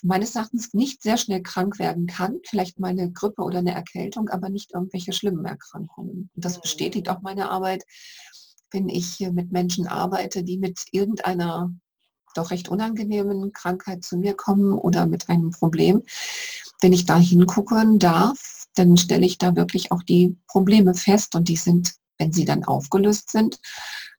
meines 0.02 0.34
Erachtens 0.34 0.72
nicht 0.74 1.02
sehr 1.02 1.16
schnell 1.16 1.42
krank 1.42 1.78
werden 1.78 2.06
kann, 2.06 2.38
vielleicht 2.44 2.78
mal 2.78 2.88
eine 2.88 3.10
Grippe 3.12 3.42
oder 3.42 3.58
eine 3.58 3.74
Erkältung, 3.74 4.28
aber 4.28 4.48
nicht 4.48 4.72
irgendwelche 4.72 5.12
schlimmen 5.12 5.44
Erkrankungen. 5.44 6.30
Und 6.34 6.44
das 6.44 6.60
bestätigt 6.60 7.08
auch 7.08 7.22
meine 7.22 7.50
Arbeit, 7.50 7.84
wenn 8.70 8.88
ich 8.88 9.18
mit 9.32 9.52
Menschen 9.52 9.86
arbeite, 9.86 10.44
die 10.44 10.58
mit 10.58 10.84
irgendeiner 10.92 11.72
doch 12.34 12.50
recht 12.50 12.68
unangenehmen 12.68 13.52
Krankheit 13.52 14.04
zu 14.04 14.16
mir 14.16 14.34
kommen 14.34 14.72
oder 14.72 15.06
mit 15.06 15.28
einem 15.28 15.50
Problem. 15.50 16.02
Wenn 16.80 16.92
ich 16.92 17.04
da 17.04 17.18
hingucken 17.18 17.98
darf, 17.98 18.66
dann 18.74 18.96
stelle 18.96 19.26
ich 19.26 19.38
da 19.38 19.56
wirklich 19.56 19.90
auch 19.90 20.02
die 20.02 20.36
Probleme 20.46 20.94
fest 20.94 21.34
und 21.34 21.48
die 21.48 21.56
sind, 21.56 21.94
wenn 22.18 22.32
sie 22.32 22.44
dann 22.44 22.64
aufgelöst 22.64 23.30
sind, 23.30 23.58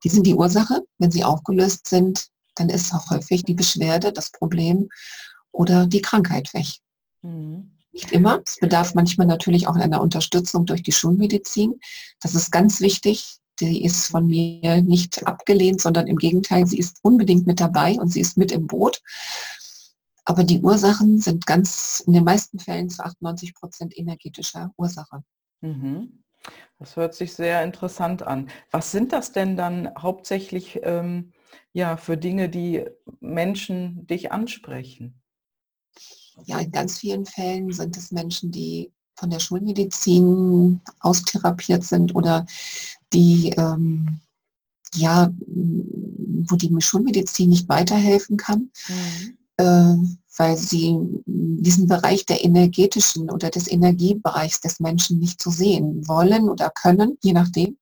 die 0.03 0.09
sind 0.09 0.27
die 0.27 0.35
Ursache. 0.35 0.83
Wenn 0.97 1.11
sie 1.11 1.23
aufgelöst 1.23 1.87
sind, 1.87 2.27
dann 2.55 2.69
ist 2.69 2.93
auch 2.93 3.09
häufig 3.09 3.43
die 3.43 3.53
Beschwerde, 3.53 4.11
das 4.11 4.31
Problem 4.31 4.89
oder 5.51 5.87
die 5.87 6.01
Krankheit 6.01 6.53
weg. 6.53 6.67
Mhm. 7.21 7.71
Nicht 7.91 8.11
immer. 8.11 8.41
Es 8.45 8.57
bedarf 8.57 8.95
manchmal 8.95 9.27
natürlich 9.27 9.67
auch 9.67 9.75
einer 9.75 10.01
Unterstützung 10.01 10.65
durch 10.65 10.81
die 10.81 10.93
Schulmedizin. 10.93 11.79
Das 12.21 12.35
ist 12.35 12.51
ganz 12.51 12.79
wichtig. 12.79 13.37
Die 13.59 13.83
ist 13.83 14.07
von 14.07 14.27
mir 14.27 14.81
nicht 14.81 15.27
abgelehnt, 15.27 15.81
sondern 15.81 16.07
im 16.07 16.17
Gegenteil, 16.17 16.65
sie 16.65 16.79
ist 16.79 16.97
unbedingt 17.03 17.45
mit 17.45 17.59
dabei 17.59 17.93
und 17.99 18.07
sie 18.07 18.21
ist 18.21 18.37
mit 18.37 18.51
im 18.51 18.65
Boot. 18.65 19.01
Aber 20.25 20.43
die 20.43 20.61
Ursachen 20.61 21.19
sind 21.19 21.45
ganz 21.45 22.01
in 22.07 22.13
den 22.13 22.23
meisten 22.23 22.59
Fällen 22.59 22.89
zu 22.89 23.03
98 23.03 23.53
Prozent 23.53 23.97
energetischer 23.97 24.71
Ursache. 24.77 25.23
Mhm. 25.61 26.23
Das 26.79 26.95
hört 26.95 27.13
sich 27.13 27.33
sehr 27.33 27.63
interessant 27.63 28.23
an. 28.23 28.49
Was 28.71 28.91
sind 28.91 29.13
das 29.13 29.31
denn 29.31 29.55
dann 29.55 29.91
hauptsächlich 29.97 30.79
ähm, 30.83 31.33
ja, 31.73 31.97
für 31.97 32.17
Dinge, 32.17 32.49
die 32.49 32.85
Menschen 33.19 34.07
dich 34.07 34.31
ansprechen? 34.31 35.20
Ja, 36.45 36.59
in 36.59 36.71
ganz 36.71 36.97
vielen 36.99 37.25
Fällen 37.25 37.71
sind 37.71 37.97
es 37.97 38.11
Menschen, 38.11 38.51
die 38.51 38.91
von 39.15 39.29
der 39.29 39.39
Schulmedizin 39.39 40.81
austherapiert 40.99 41.83
sind 41.83 42.15
oder 42.15 42.45
die, 43.13 43.53
ähm, 43.57 44.19
ja, 44.95 45.31
wo 45.45 46.55
die 46.55 46.73
Schulmedizin 46.79 47.49
nicht 47.49 47.69
weiterhelfen 47.69 48.37
kann, 48.37 48.71
mhm. 48.87 49.37
äh, 49.57 49.95
weil 50.37 50.57
sie 50.57 50.97
diesen 51.25 51.87
Bereich 51.87 52.25
der 52.25 52.43
energetischen 52.43 53.29
oder 53.29 53.49
des 53.49 53.69
Energiebereichs 53.69 54.61
des 54.61 54.79
Menschen 54.79 55.19
nicht 55.19 55.41
so 55.41 55.51
sehen 55.51 56.07
wollen 56.07 56.49
oder 56.49 56.71
können, 56.71 57.17
je 57.21 57.33
nachdem. 57.33 57.77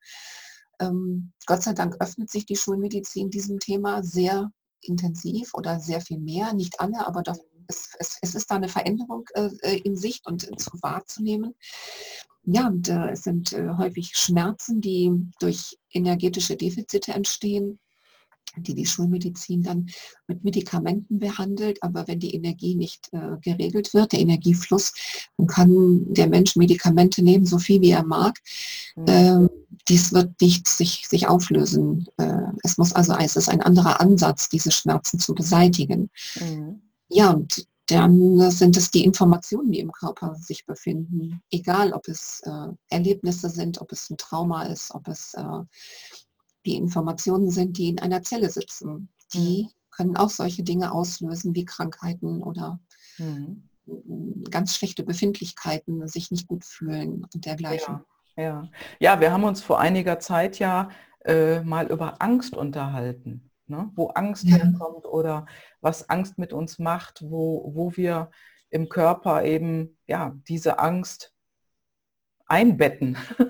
Ähm, 0.82 1.32
Gott 1.45 1.63
sei 1.63 1.74
Dank 1.74 1.95
öffnet 2.00 2.30
sich 2.30 2.45
die 2.45 2.56
Schulmedizin 2.58 3.30
diesem 3.30 3.60
Thema 3.60 4.04
sehr 4.04 4.52
intensiv 4.82 5.54
oder 5.54 5.80
sehr 5.80 6.02
viel 6.02 6.19
mehr, 6.19 6.54
nicht 6.54 6.80
alle, 6.80 7.06
aber 7.06 7.22
doch 7.22 7.38
es, 7.69 7.95
es, 7.99 8.17
es 8.21 8.36
ist 8.36 8.51
da 8.51 8.55
eine 8.55 8.67
Veränderung 8.67 9.25
äh, 9.36 9.49
äh 9.62 9.77
in 9.77 9.95
Sicht 9.95 10.27
und 10.27 10.51
äh, 10.51 10.58
zu 10.58 10.71
wahrzunehmen. 10.82 11.55
Ja, 12.43 12.67
und 12.67 12.89
äh, 12.89 13.12
es 13.12 13.23
sind 13.23 13.53
äh, 13.53 13.69
häufig 13.77 14.12
Schmerzen, 14.15 14.82
die 14.82 15.12
durch 15.39 15.77
energetische 15.91 16.55
Defizite 16.55 17.13
entstehen, 17.13 17.79
die 18.58 18.73
die 18.73 18.88
Schulmedizin 18.88 19.62
dann 19.62 19.88
mit 20.25 20.43
Medikamenten 20.43 21.19
behandelt. 21.19 21.84
Aber 21.84 22.08
wenn 22.08 22.19
die 22.19 22.34
Energie 22.34 22.73
nicht 22.73 23.10
äh, 23.12 23.38
geregelt 23.41 23.93
wird, 23.93 24.13
der 24.13 24.21
Energiefluss, 24.21 24.93
dann 25.38 25.45
kann 25.45 26.12
der 26.12 26.27
Mensch 26.27 26.55
Medikamente 26.55 27.21
nehmen, 27.21 27.45
so 27.45 27.60
viel 27.60 27.82
wie 27.82 27.91
er 27.91 28.03
mag. 28.03 28.39
Mhm. 28.95 29.05
Ähm, 29.08 29.49
dies 29.88 30.12
wird 30.12 30.41
nicht 30.41 30.67
sich, 30.67 31.08
sich 31.08 31.27
auflösen. 31.27 32.08
Es 32.63 32.77
muss 32.77 32.93
also, 32.93 33.13
es 33.13 33.36
ist 33.36 33.49
ein 33.49 33.62
anderer 33.62 34.01
Ansatz, 34.01 34.49
diese 34.49 34.71
Schmerzen 34.71 35.19
zu 35.19 35.34
beseitigen. 35.34 36.12
Mhm. 36.39 36.82
Ja, 37.10 37.32
und 37.32 37.67
dann 37.88 38.52
sind 38.52 38.78
es 38.78 38.91
die 38.91 39.04
Informationen, 39.04 39.72
die 39.72 39.80
im 39.80 39.91
Körper 39.91 40.36
sich 40.36 40.65
befinden. 40.65 41.41
Egal, 41.52 41.93
ob 41.93 42.08
es 42.08 42.41
äh, 42.45 42.67
Erlebnisse 42.89 43.50
sind, 43.50 43.82
ob 43.82 43.91
es 43.91 44.10
ein 44.10 44.17
Trauma 44.17 44.63
ist, 44.63 44.93
ob 44.93 45.08
es 45.08 45.34
äh, 45.34 45.63
die 46.65 46.76
Informationen 46.76 47.50
sind, 47.50 47.78
die 47.78 47.89
in 47.89 48.00
einer 48.00 48.22
Zelle 48.22 48.50
sitzen. 48.50 49.10
Die 49.34 49.63
mhm. 49.63 49.69
können 49.89 50.17
auch 50.17 50.30
solche 50.30 50.62
Dinge 50.62 50.91
auslösen 50.91 51.56
wie 51.56 51.65
Krankheiten 51.65 52.43
oder 52.43 52.80
mhm. 53.17 53.63
ganz 54.52 54.76
schlechte 54.76 55.04
Befindlichkeiten, 55.04 56.08
sich 56.08 56.30
nicht 56.30 56.48
gut 56.48 56.65
fühlen 56.65 57.26
und 57.34 57.45
dergleichen. 57.45 58.02
Ja, 58.38 58.43
ja. 58.43 58.69
ja 59.00 59.19
wir 59.19 59.32
haben 59.32 59.43
uns 59.43 59.63
vor 59.63 59.80
einiger 59.80 60.19
Zeit 60.19 60.60
ja 60.60 60.89
äh, 61.26 61.62
mal 61.62 61.88
über 61.88 62.22
Angst 62.22 62.56
unterhalten 62.56 63.48
ne? 63.69 63.91
wo 63.95 64.08
Angst 64.08 64.45
ja. 64.45 64.58
herkommt 64.58 65.05
oder 65.05 65.45
was 65.82 66.10
Angst 66.10 66.38
mit 66.38 66.53
uns 66.53 66.79
macht, 66.79 67.21
wo, 67.21 67.71
wo 67.73 67.95
wir 67.95 68.32
im 68.69 68.89
Körper 68.89 69.43
eben 69.43 69.97
ja, 70.08 70.36
diese 70.47 70.79
Angst 70.79 71.34
einbetten. 72.47 73.17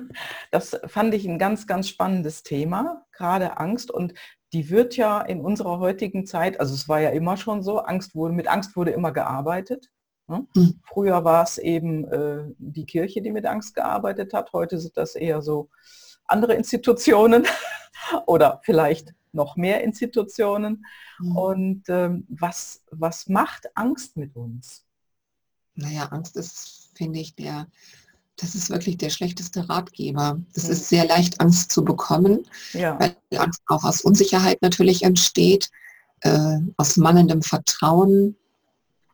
Das 0.51 0.79
fand 0.87 1.13
ich 1.13 1.27
ein 1.27 1.37
ganz, 1.37 1.67
ganz 1.67 1.87
spannendes 1.87 2.41
Thema, 2.41 3.05
gerade 3.11 3.57
Angst. 3.57 3.91
Und 3.91 4.15
die 4.51 4.71
wird 4.71 4.97
ja 4.97 5.21
in 5.21 5.39
unserer 5.39 5.77
heutigen 5.77 6.25
Zeit, 6.25 6.59
also 6.59 6.73
es 6.73 6.89
war 6.89 6.99
ja 6.99 7.11
immer 7.11 7.37
schon 7.37 7.61
so, 7.61 7.79
Angst 7.79 8.15
wurde, 8.15 8.33
mit 8.33 8.47
Angst 8.47 8.75
wurde 8.75 8.89
immer 8.89 9.11
gearbeitet. 9.11 9.91
Ne? 10.27 10.47
Mhm. 10.55 10.79
Früher 10.83 11.23
war 11.23 11.43
es 11.43 11.59
eben 11.59 12.05
äh, 12.11 12.45
die 12.57 12.87
Kirche, 12.87 13.21
die 13.21 13.31
mit 13.31 13.45
Angst 13.45 13.75
gearbeitet 13.75 14.33
hat. 14.33 14.51
Heute 14.51 14.79
sind 14.79 14.97
das 14.97 15.13
eher 15.13 15.43
so 15.43 15.69
andere 16.25 16.55
Institutionen 16.55 17.45
oder 18.25 18.61
vielleicht 18.63 19.13
noch 19.31 19.55
mehr 19.55 19.83
Institutionen. 19.83 20.85
Mhm. 21.19 21.35
Und 21.35 21.83
ähm, 21.89 22.25
was, 22.29 22.81
was 22.91 23.27
macht 23.27 23.67
Angst 23.75 24.17
mit 24.17 24.35
uns? 24.35 24.85
Naja, 25.75 26.05
Angst 26.05 26.35
ist, 26.35 26.89
finde 26.95 27.19
ich, 27.19 27.35
der, 27.35 27.67
das 28.35 28.55
ist 28.55 28.69
wirklich 28.69 28.97
der 28.97 29.09
schlechteste 29.09 29.69
Ratgeber. 29.69 30.41
Es 30.53 30.65
mhm. 30.65 30.71
ist 30.71 30.89
sehr 30.89 31.05
leicht, 31.05 31.39
Angst 31.39 31.71
zu 31.71 31.83
bekommen, 31.83 32.43
ja. 32.73 32.99
weil 32.99 33.15
Angst 33.37 33.61
auch 33.67 33.83
aus 33.83 34.01
Unsicherheit 34.01 34.61
natürlich 34.61 35.03
entsteht, 35.03 35.69
äh, 36.21 36.57
aus 36.77 36.97
mangelndem 36.97 37.41
Vertrauen 37.41 38.35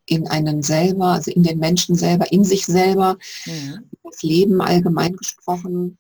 in 0.08 0.28
einen 0.28 0.62
selber, 0.62 1.14
also 1.14 1.32
in 1.32 1.44
den 1.44 1.60
Menschen 1.60 1.96
selber, 1.96 2.32
in 2.32 2.44
sich 2.44 2.66
selber, 2.66 3.18
mhm. 3.46 3.90
das 4.04 4.22
Leben 4.22 4.62
allgemein 4.62 5.16
gesprochen 5.16 5.98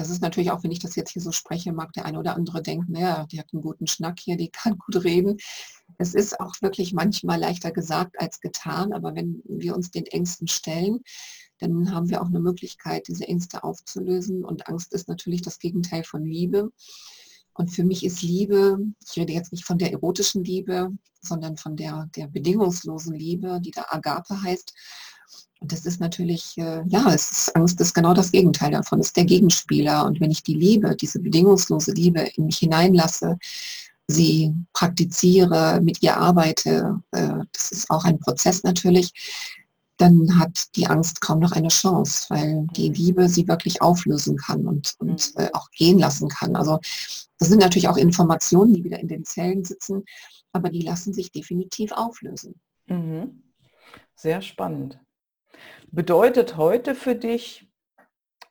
das 0.00 0.08
ist 0.08 0.22
natürlich 0.22 0.50
auch, 0.50 0.64
wenn 0.64 0.70
ich 0.70 0.78
das 0.78 0.96
jetzt 0.96 1.10
hier 1.10 1.20
so 1.20 1.30
spreche, 1.30 1.74
mag 1.74 1.92
der 1.92 2.06
eine 2.06 2.18
oder 2.18 2.34
andere 2.34 2.62
denken, 2.62 2.92
naja, 2.92 3.26
die 3.30 3.38
hat 3.38 3.52
einen 3.52 3.60
guten 3.60 3.86
Schnack 3.86 4.18
hier, 4.18 4.38
die 4.38 4.48
kann 4.52 4.78
gut 4.78 5.04
reden. 5.04 5.36
Es 5.98 6.14
ist 6.14 6.40
auch 6.40 6.54
wirklich 6.62 6.94
manchmal 6.94 7.38
leichter 7.38 7.70
gesagt 7.70 8.18
als 8.18 8.40
getan, 8.40 8.94
aber 8.94 9.14
wenn 9.14 9.42
wir 9.44 9.76
uns 9.76 9.90
den 9.90 10.06
Ängsten 10.06 10.48
stellen, 10.48 11.00
dann 11.58 11.94
haben 11.94 12.08
wir 12.08 12.22
auch 12.22 12.28
eine 12.28 12.40
Möglichkeit, 12.40 13.08
diese 13.08 13.28
Ängste 13.28 13.62
aufzulösen. 13.62 14.42
Und 14.42 14.68
Angst 14.68 14.94
ist 14.94 15.08
natürlich 15.08 15.42
das 15.42 15.58
Gegenteil 15.58 16.04
von 16.04 16.24
Liebe. 16.24 16.72
Und 17.52 17.68
für 17.68 17.84
mich 17.84 18.02
ist 18.02 18.22
Liebe, 18.22 18.78
ich 19.06 19.18
rede 19.18 19.34
jetzt 19.34 19.52
nicht 19.52 19.66
von 19.66 19.76
der 19.76 19.92
erotischen 19.92 20.42
Liebe, 20.44 20.90
sondern 21.20 21.58
von 21.58 21.76
der, 21.76 22.08
der 22.16 22.28
bedingungslosen 22.28 23.14
Liebe, 23.14 23.60
die 23.60 23.72
da 23.72 23.84
Agape 23.90 24.42
heißt. 24.42 24.72
Und 25.60 25.72
das 25.72 25.84
ist 25.84 26.00
natürlich, 26.00 26.56
äh, 26.56 26.82
ja, 26.86 27.12
es 27.12 27.30
ist, 27.30 27.56
Angst 27.56 27.80
ist 27.80 27.94
genau 27.94 28.14
das 28.14 28.32
Gegenteil 28.32 28.70
davon, 28.70 29.00
ist 29.00 29.16
der 29.16 29.26
Gegenspieler. 29.26 30.06
Und 30.06 30.20
wenn 30.20 30.30
ich 30.30 30.42
die 30.42 30.54
Liebe, 30.54 30.96
diese 30.96 31.20
bedingungslose 31.20 31.92
Liebe 31.92 32.20
in 32.36 32.46
mich 32.46 32.58
hineinlasse, 32.58 33.38
sie 34.06 34.54
praktiziere, 34.72 35.80
mit 35.82 36.02
ihr 36.02 36.16
arbeite, 36.16 37.00
äh, 37.12 37.44
das 37.52 37.72
ist 37.72 37.90
auch 37.90 38.04
ein 38.04 38.18
Prozess 38.18 38.62
natürlich, 38.62 39.12
dann 39.98 40.38
hat 40.38 40.74
die 40.76 40.86
Angst 40.86 41.20
kaum 41.20 41.40
noch 41.40 41.52
eine 41.52 41.68
Chance, 41.68 42.26
weil 42.30 42.66
die 42.74 42.88
Liebe 42.88 43.28
sie 43.28 43.46
wirklich 43.46 43.82
auflösen 43.82 44.38
kann 44.38 44.66
und, 44.66 44.94
und 44.98 45.34
mhm. 45.34 45.42
äh, 45.42 45.50
auch 45.52 45.70
gehen 45.72 45.98
lassen 45.98 46.28
kann. 46.28 46.56
Also 46.56 46.80
das 47.38 47.48
sind 47.48 47.60
natürlich 47.60 47.88
auch 47.88 47.98
Informationen, 47.98 48.72
die 48.72 48.84
wieder 48.84 48.98
in 48.98 49.08
den 49.08 49.24
Zellen 49.24 49.64
sitzen, 49.64 50.04
aber 50.52 50.70
die 50.70 50.82
lassen 50.82 51.12
sich 51.12 51.30
definitiv 51.30 51.92
auflösen. 51.92 52.58
Mhm. 52.86 53.42
Sehr 54.14 54.40
spannend. 54.40 54.98
Bedeutet 55.92 56.56
heute 56.56 56.94
für 56.94 57.16
dich 57.16 57.68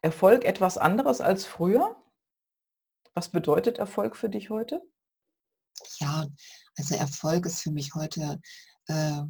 Erfolg 0.01 0.43
etwas 0.43 0.77
anderes 0.77 1.21
als 1.21 1.45
früher? 1.45 1.95
Was 3.13 3.29
bedeutet 3.29 3.77
Erfolg 3.77 4.17
für 4.17 4.29
dich 4.29 4.49
heute? 4.49 4.81
Ja, 5.99 6.27
also 6.77 6.95
Erfolg 6.95 7.45
ist 7.45 7.61
für 7.61 7.71
mich 7.71 7.95
heute 7.95 8.41
äh, 8.87 9.21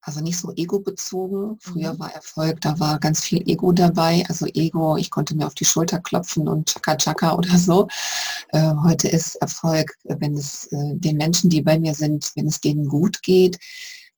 also 0.00 0.20
nicht 0.20 0.36
so 0.36 0.52
ego-bezogen. 0.56 1.56
Früher 1.60 1.94
mhm. 1.94 2.00
war 2.00 2.12
Erfolg, 2.12 2.60
da 2.60 2.78
war 2.80 2.98
ganz 2.98 3.22
viel 3.22 3.48
Ego 3.48 3.70
dabei. 3.70 4.24
Also 4.28 4.46
Ego, 4.46 4.96
ich 4.96 5.10
konnte 5.10 5.36
mir 5.36 5.46
auf 5.46 5.54
die 5.54 5.64
Schulter 5.64 6.00
klopfen 6.00 6.48
und 6.48 6.68
Chaka 6.68 6.96
Chaka 6.96 7.36
oder 7.36 7.56
so. 7.56 7.86
Äh, 8.48 8.74
heute 8.82 9.08
ist 9.08 9.36
Erfolg, 9.36 9.96
wenn 10.02 10.34
es 10.34 10.66
äh, 10.72 10.96
den 10.96 11.16
Menschen, 11.16 11.48
die 11.48 11.62
bei 11.62 11.78
mir 11.78 11.94
sind, 11.94 12.32
wenn 12.34 12.48
es 12.48 12.60
denen 12.60 12.88
gut 12.88 13.22
geht, 13.22 13.58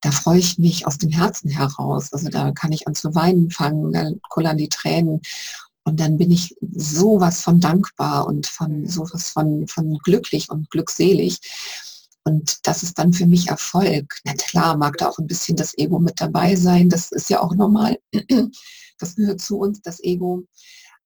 da 0.05 0.11
freue 0.11 0.39
ich 0.39 0.59
mich 0.59 0.87
aus 0.87 0.99
dem 0.99 1.09
Herzen 1.09 1.49
heraus. 1.49 2.13
Also 2.13 2.29
da 2.29 2.53
kann 2.53 2.73
ich 2.73 2.87
an 2.87 2.95
zu 2.95 3.15
weinen 3.15 3.51
fangen, 3.51 3.91
dann 3.91 4.21
kullern 4.29 4.59
die 4.59 4.69
Tränen. 4.69 5.23
Und 5.85 5.99
dann 5.99 6.19
bin 6.19 6.31
ich 6.31 6.55
sowas 6.77 7.41
von 7.41 7.59
dankbar 7.59 8.27
und 8.27 8.47
von 8.47 8.87
sowas 8.87 9.31
von, 9.31 9.67
von 9.67 9.99
glücklich 10.05 10.51
und 10.51 10.71
glückselig. 10.71 11.39
Und 12.23 12.67
das 12.67 12.83
ist 12.83 12.99
dann 12.99 13.15
für 13.15 13.25
mich 13.25 13.49
Erfolg. 13.49 14.21
Na 14.25 14.35
klar, 14.35 14.77
mag 14.77 14.99
da 14.99 15.09
auch 15.09 15.19
ein 15.19 15.27
bisschen 15.27 15.57
das 15.57 15.77
Ego 15.79 15.99
mit 15.99 16.21
dabei 16.21 16.55
sein. 16.55 16.91
Das 16.91 17.11
ist 17.11 17.31
ja 17.31 17.41
auch 17.41 17.55
normal. 17.55 17.99
Das 18.97 19.17
gehört 19.17 19.41
zu 19.41 19.59
uns, 19.59 19.83
das 19.83 20.01
Ego. 20.05 20.45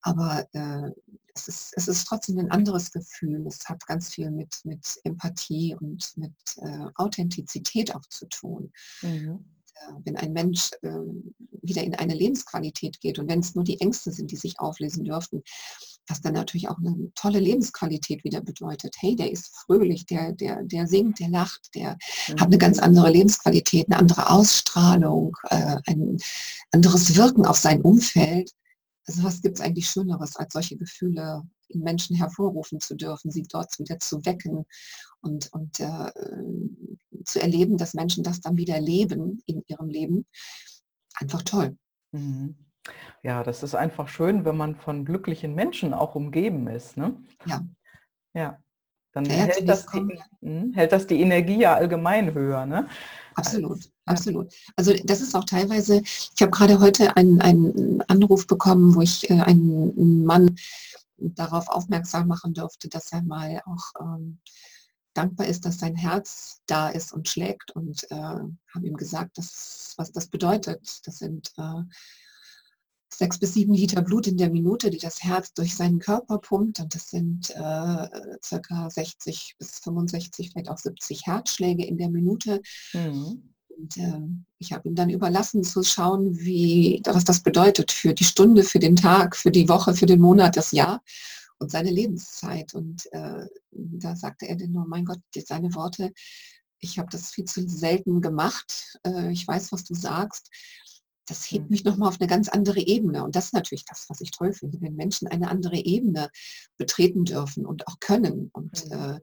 Aber 0.02 0.46
äh, 0.52 0.90
es 1.38 1.48
ist, 1.48 1.72
es 1.76 1.88
ist 1.88 2.04
trotzdem 2.06 2.38
ein 2.38 2.50
anderes 2.50 2.90
Gefühl. 2.90 3.46
Es 3.46 3.68
hat 3.68 3.86
ganz 3.86 4.10
viel 4.10 4.30
mit, 4.30 4.60
mit 4.64 4.98
Empathie 5.04 5.76
und 5.80 6.12
mit 6.16 6.32
äh, 6.56 6.86
Authentizität 6.96 7.94
auch 7.94 8.06
zu 8.08 8.26
tun. 8.28 8.72
Mhm. 9.02 9.44
Äh, 9.74 9.92
wenn 10.04 10.16
ein 10.16 10.32
Mensch 10.32 10.70
äh, 10.82 10.90
wieder 11.62 11.82
in 11.82 11.94
eine 11.94 12.14
Lebensqualität 12.14 13.00
geht 13.00 13.18
und 13.18 13.28
wenn 13.28 13.40
es 13.40 13.54
nur 13.54 13.64
die 13.64 13.80
Ängste 13.80 14.12
sind, 14.12 14.30
die 14.30 14.36
sich 14.36 14.58
auflesen 14.58 15.04
dürften, 15.04 15.42
was 16.08 16.20
dann 16.20 16.34
natürlich 16.34 16.68
auch 16.68 16.78
eine 16.78 17.12
tolle 17.14 17.38
Lebensqualität 17.38 18.24
wieder 18.24 18.40
bedeutet. 18.40 18.96
Hey, 18.98 19.14
der 19.14 19.30
ist 19.30 19.54
fröhlich, 19.54 20.06
der, 20.06 20.32
der, 20.32 20.62
der 20.62 20.86
singt, 20.86 21.20
der 21.20 21.28
lacht, 21.28 21.68
der 21.74 21.98
mhm. 22.28 22.40
hat 22.40 22.46
eine 22.46 22.58
ganz 22.58 22.78
andere 22.78 23.10
Lebensqualität, 23.10 23.86
eine 23.88 23.98
andere 23.98 24.30
Ausstrahlung, 24.30 25.36
äh, 25.50 25.76
ein 25.86 26.18
anderes 26.72 27.16
Wirken 27.16 27.44
auf 27.44 27.58
sein 27.58 27.82
Umfeld. 27.82 28.52
Also 29.08 29.24
was 29.24 29.40
gibt 29.40 29.58
es 29.58 29.64
eigentlich 29.64 29.88
Schöneres, 29.88 30.36
als 30.36 30.52
solche 30.52 30.76
Gefühle 30.76 31.42
in 31.68 31.80
Menschen 31.80 32.16
hervorrufen 32.16 32.80
zu 32.80 32.94
dürfen, 32.94 33.30
sie 33.30 33.42
dort 33.42 33.78
wieder 33.78 33.98
zu 33.98 34.24
wecken 34.24 34.66
und, 35.20 35.52
und 35.52 35.80
äh, 35.80 36.12
zu 37.24 37.40
erleben, 37.40 37.76
dass 37.76 37.94
Menschen 37.94 38.22
das 38.22 38.40
dann 38.40 38.56
wieder 38.56 38.80
leben 38.80 39.42
in 39.46 39.62
ihrem 39.66 39.88
Leben. 39.88 40.26
Einfach 41.14 41.42
toll. 41.42 41.76
Mhm. 42.12 42.56
Ja, 43.22 43.42
das 43.42 43.62
ist 43.62 43.74
einfach 43.74 44.08
schön, 44.08 44.44
wenn 44.44 44.56
man 44.56 44.76
von 44.76 45.04
glücklichen 45.04 45.54
Menschen 45.54 45.92
auch 45.92 46.14
umgeben 46.14 46.68
ist. 46.68 46.96
Ne? 46.96 47.22
Ja. 47.46 47.66
Ja. 48.34 48.58
Dann 49.12 49.24
ja, 49.24 49.32
hält, 49.32 49.68
das 49.68 49.86
die, 49.86 50.20
hm, 50.42 50.72
hält 50.74 50.92
das 50.92 51.06
die 51.06 51.20
Energie 51.20 51.60
ja 51.60 51.74
allgemein 51.74 52.34
höher. 52.34 52.66
Ne? 52.66 52.88
Absolut, 53.34 53.90
absolut. 54.04 54.52
Also 54.76 54.92
das 55.04 55.20
ist 55.20 55.34
auch 55.34 55.44
teilweise, 55.44 56.02
ich 56.02 56.42
habe 56.42 56.50
gerade 56.50 56.80
heute 56.80 57.16
einen, 57.16 57.40
einen 57.40 58.02
Anruf 58.02 58.46
bekommen, 58.46 58.94
wo 58.94 59.00
ich 59.00 59.30
äh, 59.30 59.40
einen 59.40 60.24
Mann 60.24 60.56
darauf 61.16 61.68
aufmerksam 61.68 62.28
machen 62.28 62.54
durfte, 62.54 62.88
dass 62.88 63.12
er 63.12 63.22
mal 63.22 63.62
auch 63.64 64.00
ähm, 64.00 64.38
dankbar 65.14 65.46
ist, 65.46 65.64
dass 65.64 65.78
sein 65.78 65.96
Herz 65.96 66.60
da 66.66 66.88
ist 66.88 67.12
und 67.12 67.28
schlägt 67.28 67.72
und 67.72 68.04
äh, 68.10 68.14
habe 68.14 68.86
ihm 68.86 68.96
gesagt, 68.96 69.38
dass, 69.38 69.94
was 69.96 70.12
das 70.12 70.28
bedeutet. 70.28 71.00
Das 71.06 71.18
sind 71.18 71.52
äh, 71.56 71.82
sechs 73.18 73.38
bis 73.38 73.54
sieben 73.54 73.74
Liter 73.74 74.00
Blut 74.00 74.28
in 74.28 74.36
der 74.36 74.48
Minute, 74.48 74.90
die 74.90 74.98
das 74.98 75.24
Herz 75.24 75.52
durch 75.52 75.74
seinen 75.74 75.98
Körper 75.98 76.38
pumpt. 76.38 76.78
Und 76.78 76.94
das 76.94 77.10
sind 77.10 77.50
äh, 77.50 78.08
circa 78.44 78.88
60 78.88 79.56
bis 79.58 79.80
65, 79.80 80.50
vielleicht 80.52 80.70
auch 80.70 80.78
70 80.78 81.26
Herzschläge 81.26 81.84
in 81.84 81.98
der 81.98 82.10
Minute. 82.10 82.62
Mhm. 82.92 83.42
Und 83.76 83.96
äh, 83.96 84.20
ich 84.58 84.72
habe 84.72 84.88
ihm 84.88 84.94
dann 84.94 85.10
überlassen 85.10 85.64
zu 85.64 85.82
schauen, 85.82 86.38
wie, 86.38 87.02
was 87.04 87.24
das 87.24 87.40
bedeutet 87.40 87.90
für 87.90 88.14
die 88.14 88.24
Stunde, 88.24 88.62
für 88.62 88.78
den 88.78 88.94
Tag, 88.94 89.34
für 89.34 89.50
die 89.50 89.68
Woche, 89.68 89.94
für 89.94 90.06
den 90.06 90.20
Monat, 90.20 90.56
das 90.56 90.70
Jahr 90.70 91.02
und 91.58 91.72
seine 91.72 91.90
Lebenszeit. 91.90 92.72
Und 92.72 93.12
äh, 93.12 93.46
da 93.72 94.14
sagte 94.14 94.46
er 94.46 94.54
dann 94.54 94.70
nur, 94.70 94.86
mein 94.86 95.04
Gott, 95.04 95.18
seine 95.44 95.74
Worte, 95.74 96.12
ich 96.78 97.00
habe 97.00 97.08
das 97.10 97.30
viel 97.30 97.46
zu 97.46 97.68
selten 97.68 98.20
gemacht. 98.20 98.96
Äh, 99.04 99.32
ich 99.32 99.46
weiß, 99.46 99.72
was 99.72 99.82
du 99.82 99.94
sagst 99.94 100.50
das 101.28 101.50
hebt 101.50 101.64
mhm. 101.64 101.70
mich 101.70 101.84
nochmal 101.84 102.08
auf 102.08 102.20
eine 102.20 102.28
ganz 102.28 102.48
andere 102.48 102.80
Ebene. 102.80 103.24
Und 103.24 103.36
das 103.36 103.46
ist 103.46 103.54
natürlich 103.54 103.84
das, 103.84 104.06
was 104.08 104.20
ich 104.20 104.30
toll 104.30 104.52
finde, 104.52 104.80
wenn 104.80 104.96
Menschen 104.96 105.28
eine 105.28 105.48
andere 105.48 105.76
Ebene 105.76 106.30
betreten 106.76 107.24
dürfen 107.24 107.66
und 107.66 107.86
auch 107.86 108.00
können 108.00 108.50
und 108.52 108.84
mhm. 108.86 108.92
äh, 108.92 109.20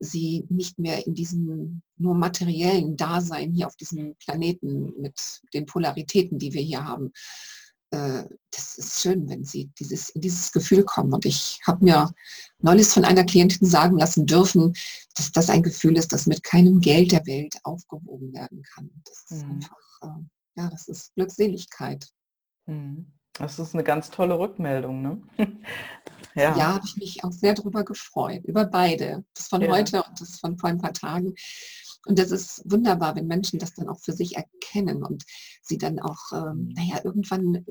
sie 0.00 0.44
nicht 0.48 0.78
mehr 0.78 1.06
in 1.06 1.14
diesem 1.14 1.82
nur 1.96 2.14
materiellen 2.14 2.96
Dasein 2.96 3.52
hier 3.52 3.68
auf 3.68 3.76
diesem 3.76 4.16
Planeten 4.16 4.92
mit 5.00 5.14
den 5.54 5.66
Polaritäten, 5.66 6.38
die 6.38 6.52
wir 6.52 6.62
hier 6.62 6.84
haben, 6.84 7.12
äh, 7.92 8.24
das 8.50 8.78
ist 8.78 9.00
schön, 9.00 9.28
wenn 9.28 9.44
sie 9.44 9.70
dieses, 9.78 10.08
in 10.10 10.22
dieses 10.22 10.50
Gefühl 10.50 10.82
kommen. 10.84 11.12
Und 11.12 11.24
ich 11.24 11.60
habe 11.66 11.84
mir 11.84 12.12
neulich 12.58 12.88
von 12.88 13.04
einer 13.04 13.24
Klientin 13.24 13.66
sagen 13.66 13.98
lassen 13.98 14.26
dürfen, 14.26 14.72
dass 15.14 15.30
das 15.30 15.50
ein 15.50 15.62
Gefühl 15.62 15.96
ist, 15.96 16.12
das 16.12 16.26
mit 16.26 16.42
keinem 16.42 16.80
Geld 16.80 17.12
der 17.12 17.26
Welt 17.26 17.54
aufgewogen 17.62 18.32
werden 18.32 18.62
kann. 18.62 18.90
Das 19.04 19.30
ist 19.30 19.46
mhm. 19.46 19.52
einfach, 19.52 19.76
äh, 20.02 20.24
ja, 20.56 20.68
das 20.70 20.88
ist 20.88 21.14
Glückseligkeit. 21.14 22.08
Mhm. 22.66 23.12
Das 23.34 23.58
ist 23.58 23.74
eine 23.74 23.82
ganz 23.82 24.10
tolle 24.10 24.38
Rückmeldung, 24.38 25.00
ne? 25.00 25.22
ja, 26.34 26.56
ja 26.56 26.74
habe 26.74 26.84
ich 26.84 26.96
mich 26.96 27.24
auch 27.24 27.32
sehr 27.32 27.54
darüber 27.54 27.82
gefreut, 27.82 28.44
über 28.44 28.66
beide. 28.66 29.24
Das 29.34 29.48
von 29.48 29.62
ja. 29.62 29.70
heute 29.70 30.02
und 30.02 30.20
das 30.20 30.38
von 30.38 30.58
vor 30.58 30.68
ein 30.68 30.78
paar 30.78 30.92
Tagen. 30.92 31.34
Und 32.06 32.18
das 32.18 32.32
ist 32.32 32.62
wunderbar, 32.64 33.14
wenn 33.14 33.28
Menschen 33.28 33.60
das 33.60 33.74
dann 33.74 33.88
auch 33.88 34.00
für 34.00 34.12
sich 34.12 34.36
erkennen 34.36 35.04
und 35.04 35.24
sie 35.62 35.78
dann 35.78 36.00
auch, 36.00 36.32
ähm, 36.32 36.66
mhm. 36.66 36.72
naja, 36.74 37.00
irgendwann 37.04 37.54
äh, 37.54 37.62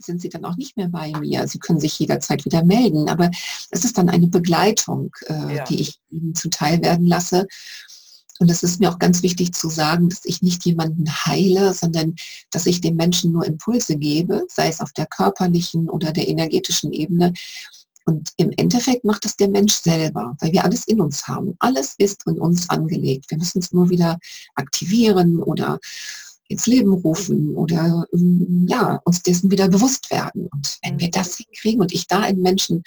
sind 0.00 0.20
sie 0.20 0.28
dann 0.28 0.44
auch 0.44 0.56
nicht 0.56 0.76
mehr 0.76 0.88
bei 0.88 1.10
mir. 1.18 1.48
Sie 1.48 1.58
können 1.58 1.80
sich 1.80 1.98
jederzeit 1.98 2.44
wieder 2.44 2.62
melden, 2.62 3.08
aber 3.08 3.30
es 3.70 3.84
ist 3.84 3.98
dann 3.98 4.10
eine 4.10 4.28
Begleitung, 4.28 5.10
äh, 5.26 5.56
ja. 5.56 5.64
die 5.64 5.80
ich 5.80 6.00
ihnen 6.10 6.34
zuteil 6.34 6.82
werden 6.82 7.06
lasse. 7.06 7.46
Und 8.38 8.50
es 8.50 8.62
ist 8.62 8.80
mir 8.80 8.90
auch 8.90 8.98
ganz 8.98 9.22
wichtig 9.22 9.52
zu 9.52 9.68
sagen, 9.68 10.08
dass 10.08 10.24
ich 10.24 10.42
nicht 10.42 10.64
jemanden 10.64 11.08
heile, 11.08 11.74
sondern 11.74 12.14
dass 12.50 12.66
ich 12.66 12.80
den 12.80 12.96
Menschen 12.96 13.32
nur 13.32 13.44
Impulse 13.44 13.96
gebe, 13.96 14.46
sei 14.48 14.68
es 14.68 14.80
auf 14.80 14.92
der 14.92 15.06
körperlichen 15.06 15.88
oder 15.90 16.12
der 16.12 16.28
energetischen 16.28 16.92
Ebene, 16.92 17.32
und 18.08 18.30
im 18.38 18.50
Endeffekt 18.56 19.04
macht 19.04 19.26
das 19.26 19.36
der 19.36 19.50
Mensch 19.50 19.74
selber, 19.74 20.34
weil 20.40 20.52
wir 20.52 20.64
alles 20.64 20.86
in 20.86 20.98
uns 20.98 21.28
haben. 21.28 21.54
Alles 21.58 21.94
ist 21.98 22.26
in 22.26 22.38
uns 22.38 22.70
angelegt. 22.70 23.26
Wir 23.30 23.36
müssen 23.36 23.58
es 23.58 23.70
nur 23.70 23.90
wieder 23.90 24.18
aktivieren 24.54 25.42
oder 25.42 25.78
ins 26.48 26.66
Leben 26.66 26.94
rufen 26.94 27.54
oder 27.54 28.06
ähm, 28.14 28.66
ja, 28.66 28.98
uns 29.04 29.22
dessen 29.22 29.50
wieder 29.50 29.68
bewusst 29.68 30.10
werden. 30.10 30.48
Und 30.50 30.78
wenn 30.82 30.98
wir 30.98 31.10
das 31.10 31.36
hinkriegen 31.36 31.82
und 31.82 31.92
ich 31.92 32.06
da 32.06 32.20
einem 32.20 32.40
Menschen 32.40 32.82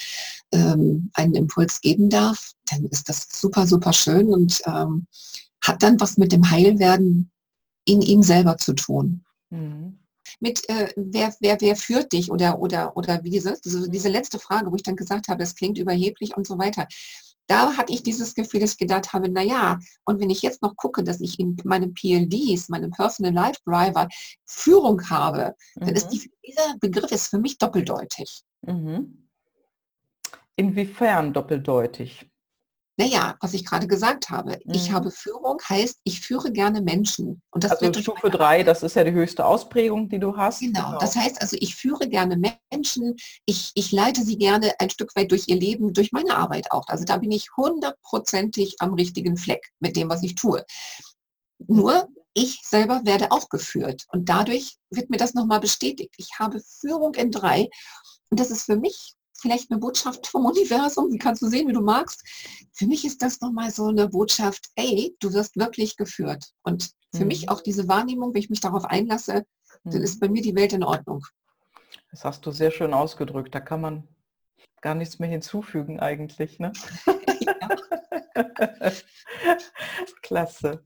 ähm, 0.52 1.12
einen 1.14 1.36
Impuls 1.36 1.82
geben 1.82 2.10
darf, 2.10 2.52
dann 2.70 2.86
ist 2.86 3.10
das 3.10 3.28
super, 3.32 3.68
super 3.68 3.94
schön 3.94 4.30
und 4.30 4.62
ähm, 4.66 5.08
hat 5.64 5.84
dann 5.84 6.00
was 6.00 6.18
mit 6.18 6.32
dem 6.32 6.50
Heilwerden 6.50 7.32
in 7.86 8.02
ihm 8.02 8.24
selber 8.24 8.58
zu 8.58 8.74
tun. 8.74 9.24
Mhm 9.50 9.98
mit 10.40 10.68
äh, 10.70 10.92
wer, 10.96 11.34
wer, 11.40 11.60
wer 11.60 11.76
führt 11.76 12.14
dich 12.14 12.32
oder, 12.32 12.60
oder, 12.60 12.96
oder 12.96 13.24
wie 13.24 13.30
diese, 13.30 13.60
diese, 13.64 13.90
diese 13.90 14.10
letzte 14.10 14.40
Frage, 14.40 14.72
wo 14.72 14.76
ich 14.76 14.84
dann 14.84 14.96
gesagt 14.96 15.28
habe, 15.28 15.40
das 15.40 15.56
klingt 15.56 15.78
überheblich 15.78 16.36
und 16.36 16.48
so 16.48 16.58
weiter. 16.58 16.88
Da 17.48 17.76
hatte 17.76 17.92
ich 17.92 18.04
dieses 18.04 18.34
Gefühl, 18.34 18.62
dass 18.62 18.74
ich 18.74 18.78
gedacht 18.78 19.14
habe, 19.14 19.30
naja, 19.30 19.80
und 20.06 20.22
wenn 20.22 20.30
ich 20.30 20.42
jetzt 20.42 20.62
noch 20.62 20.76
gucke, 20.78 21.04
dass 21.04 21.20
ich 21.20 21.40
in 21.40 21.58
meinem 21.64 21.94
PLDs, 21.94 22.70
meinem 22.70 22.92
Personal 22.92 23.34
Life 23.34 23.60
Driver, 23.66 24.08
Führung 24.46 25.10
habe, 25.10 25.56
mhm. 25.76 25.86
dann 25.86 25.96
ist 25.96 26.08
mhm. 26.08 26.12
die, 26.12 26.32
dieser 26.48 26.78
Begriff 26.80 27.12
ist 27.12 27.28
für 27.28 27.40
mich 27.40 27.58
doppeldeutig. 27.58 28.44
Mhm. 28.62 29.28
Inwiefern 30.56 31.34
doppeldeutig? 31.34 32.32
Naja, 32.98 33.36
was 33.40 33.54
ich 33.54 33.66
gerade 33.66 33.88
gesagt 33.88 34.30
habe. 34.30 34.60
Mhm. 34.64 34.74
Ich 34.74 34.92
habe 34.92 35.12
Führung, 35.12 35.60
heißt, 35.68 36.00
ich 36.04 36.22
führe 36.22 36.52
gerne 36.52 36.82
Menschen. 36.82 37.42
Und 37.52 37.64
das 37.64 37.72
also 37.72 38.00
Stufe 38.00 38.30
3, 38.30 38.64
das 38.64 38.84
ist 38.84 38.96
ja 38.96 39.04
die 39.04 39.12
höchste 39.12 39.46
Ausprägung, 39.46 40.10
die 40.10 40.20
du 40.20 40.36
hast. 40.36 40.60
Genau. 40.60 40.86
genau, 40.86 41.00
das 41.00 41.16
heißt 41.16 41.42
also, 41.42 41.58
ich 41.60 41.76
führe 41.76 42.08
gerne 42.08 42.38
Menschen, 42.72 43.16
ich, 43.46 43.72
ich 43.76 43.92
leite 43.92 44.24
sie 44.24 44.38
gerne 44.38 44.74
ein 44.80 44.90
Stück 44.90 45.16
weit 45.16 45.32
durch 45.32 45.48
ihr 45.48 45.56
Leben, 45.56 45.94
durch 45.94 46.12
meine 46.12 46.36
Arbeit 46.36 46.72
auch. 46.72 46.88
Also 46.88 47.06
da 47.06 47.18
bin 47.18 47.32
ich 47.32 47.48
hundertprozentig 47.58 48.76
am 48.80 48.94
richtigen 48.94 49.38
Fleck 49.38 49.72
mit 49.80 49.96
dem, 49.96 50.10
was 50.10 50.22
ich 50.22 50.36
tue. 50.36 50.64
Nur 51.68 52.08
ich 52.34 52.62
selber 52.64 53.02
werde 53.06 53.32
auch 53.32 53.50
geführt. 53.50 54.06
Und 54.10 54.30
dadurch 54.30 54.78
wird 54.90 55.10
mir 55.10 55.18
das 55.18 55.34
nochmal 55.34 55.60
bestätigt. 55.60 56.14
Ich 56.18 56.40
habe 56.40 56.60
Führung 56.60 57.16
in 57.16 57.32
drei. 57.32 57.70
Und 58.30 58.40
das 58.40 58.52
ist 58.52 58.64
für 58.64 58.78
mich 58.78 59.16
vielleicht 59.42 59.72
eine 59.72 59.80
Botschaft 59.80 60.28
vom 60.28 60.46
Universum, 60.46 61.12
wie 61.12 61.18
kannst 61.18 61.42
du 61.42 61.48
sehen, 61.48 61.68
wie 61.68 61.74
du 61.74 61.82
magst. 61.82 62.24
Für 62.74 62.86
mich 62.86 63.06
ist 63.06 63.22
das 63.22 63.42
nochmal 63.42 63.72
so 63.72 63.88
eine 63.88 64.08
Botschaft, 64.08 64.70
ey, 64.76 65.16
du 65.20 65.34
wirst 65.34 65.58
wirklich 65.58 65.98
geführt. 65.98 66.46
Und 66.64 66.92
für 67.14 67.22
mhm. 67.22 67.28
mich 67.28 67.50
auch 67.50 67.62
diese 67.62 67.88
Wahrnehmung, 67.88 68.34
wenn 68.34 68.42
ich 68.42 68.50
mich 68.50 68.62
darauf 68.62 68.86
einlasse, 68.86 69.46
mhm. 69.84 69.92
dann 69.92 70.02
ist 70.02 70.20
bei 70.20 70.30
mir 70.30 70.42
die 70.42 70.56
Welt 70.56 70.74
in 70.74 70.84
Ordnung. 70.84 71.26
Das 72.12 72.24
hast 72.26 72.46
du 72.46 72.52
sehr 72.52 72.72
schön 72.72 72.94
ausgedrückt. 72.94 73.54
Da 73.56 73.60
kann 73.60 73.82
man 73.82 74.08
gar 74.82 74.96
nichts 74.96 75.20
mehr 75.20 75.30
hinzufügen 75.30 76.00
eigentlich. 76.00 76.60
Ne? 76.60 76.74
Klasse. 80.22 80.84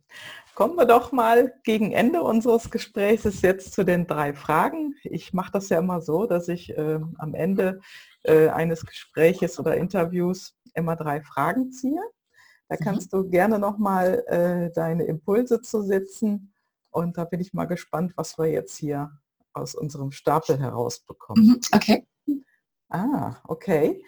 Kommen 0.53 0.75
wir 0.75 0.85
doch 0.85 1.11
mal 1.11 1.53
gegen 1.63 1.91
Ende 1.91 2.21
unseres 2.21 2.71
Gesprächs 2.71 3.41
jetzt 3.41 3.73
zu 3.73 3.83
den 3.83 4.07
drei 4.07 4.33
Fragen. 4.33 4.95
Ich 5.03 5.33
mache 5.33 5.51
das 5.51 5.67
ja 5.69 5.79
immer 5.79 6.01
so, 6.01 6.25
dass 6.25 6.47
ich 6.47 6.69
äh, 6.77 6.99
am 7.17 7.33
Ende 7.33 7.81
äh, 8.27 8.49
eines 8.49 8.85
Gespräches 8.85 9.59
oder 9.59 9.75
Interviews 9.75 10.55
immer 10.73 10.95
drei 10.95 11.21
Fragen 11.21 11.71
ziehe. 11.71 12.01
Da 12.67 12.75
mhm. 12.79 12.83
kannst 12.83 13.13
du 13.13 13.29
gerne 13.29 13.59
nochmal 13.59 14.23
äh, 14.27 14.71
deine 14.73 15.03
Impulse 15.03 15.61
zu 15.61 15.81
setzen. 15.81 16.53
Und 16.91 17.17
da 17.17 17.25
bin 17.25 17.39
ich 17.39 17.53
mal 17.53 17.65
gespannt, 17.65 18.13
was 18.15 18.37
wir 18.37 18.47
jetzt 18.47 18.77
hier 18.77 19.11
aus 19.53 19.75
unserem 19.75 20.11
Stapel 20.11 20.59
herausbekommen. 20.59 21.45
Mhm, 21.45 21.59
okay. 21.73 22.07
Ah, 22.89 23.37
okay. 23.45 24.03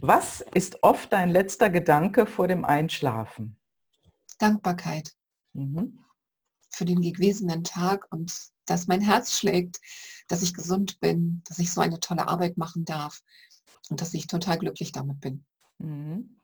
Was 0.00 0.40
ist 0.54 0.82
oft 0.82 1.12
dein 1.12 1.30
letzter 1.30 1.70
Gedanke 1.70 2.26
vor 2.26 2.48
dem 2.48 2.64
Einschlafen? 2.64 3.58
Dankbarkeit 4.38 5.14
mhm. 5.52 5.98
für 6.70 6.84
den 6.84 7.00
gewesenen 7.00 7.64
Tag 7.64 8.06
und 8.10 8.32
dass 8.66 8.86
mein 8.86 9.00
Herz 9.00 9.36
schlägt, 9.36 9.80
dass 10.28 10.42
ich 10.42 10.54
gesund 10.54 11.00
bin, 11.00 11.42
dass 11.48 11.58
ich 11.58 11.72
so 11.72 11.80
eine 11.80 12.00
tolle 12.00 12.28
Arbeit 12.28 12.56
machen 12.58 12.84
darf 12.84 13.22
und 13.90 14.00
dass 14.00 14.14
ich 14.14 14.26
total 14.26 14.58
glücklich 14.58 14.92
damit 14.92 15.20
bin. 15.20 15.44
Mhm. 15.78 16.36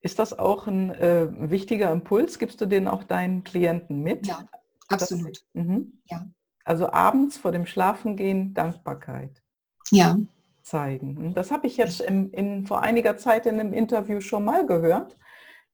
Ist 0.00 0.18
das 0.18 0.38
auch 0.38 0.66
ein 0.66 0.90
äh, 0.90 1.28
wichtiger 1.50 1.90
Impuls? 1.90 2.38
Gibst 2.38 2.60
du 2.60 2.66
den 2.66 2.86
auch 2.86 3.02
deinen 3.02 3.44
Klienten 3.44 4.02
mit? 4.02 4.26
Ja, 4.26 4.46
absolut. 4.88 5.44
Das, 5.54 5.64
mhm. 5.64 6.00
ja. 6.04 6.26
Also 6.64 6.92
abends 6.92 7.36
vor 7.36 7.52
dem 7.52 7.66
Schlafengehen 7.66 8.54
Dankbarkeit. 8.54 9.42
Ja. 9.90 10.16
Zeigen. 10.62 11.32
Das 11.34 11.52
habe 11.52 11.68
ich 11.68 11.76
jetzt 11.76 12.00
in, 12.00 12.30
in, 12.30 12.66
vor 12.66 12.82
einiger 12.82 13.16
Zeit 13.16 13.46
in 13.46 13.60
einem 13.60 13.72
Interview 13.72 14.20
schon 14.20 14.44
mal 14.44 14.66
gehört. 14.66 15.16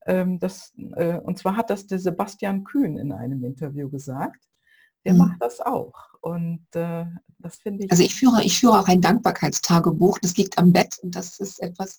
Ähm, 0.05 0.39
das, 0.39 0.73
äh, 0.95 1.17
und 1.17 1.39
zwar 1.39 1.57
hat 1.57 1.71
das 1.71 1.87
der 1.87 1.97
Sebastian 1.97 2.63
Kühn 2.63 2.97
in 2.97 3.11
einem 3.11 3.43
Interview 3.43 3.89
gesagt. 3.89 4.47
Der 5.05 5.13
mhm. 5.13 5.19
macht 5.19 5.41
das 5.41 5.59
auch. 5.59 5.93
Und 6.21 6.65
äh, 6.73 7.05
das 7.39 7.57
finde 7.57 7.85
ich. 7.85 7.91
Also 7.91 8.03
ich 8.03 8.15
führe, 8.15 8.43
ich 8.43 8.59
führe 8.59 8.79
auch 8.79 8.87
ein 8.87 9.01
Dankbarkeitstagebuch. 9.01 10.19
Das 10.19 10.35
liegt 10.37 10.57
am 10.57 10.71
Bett 10.71 10.97
und 11.01 11.15
das 11.15 11.39
ist 11.39 11.61
etwas, 11.61 11.97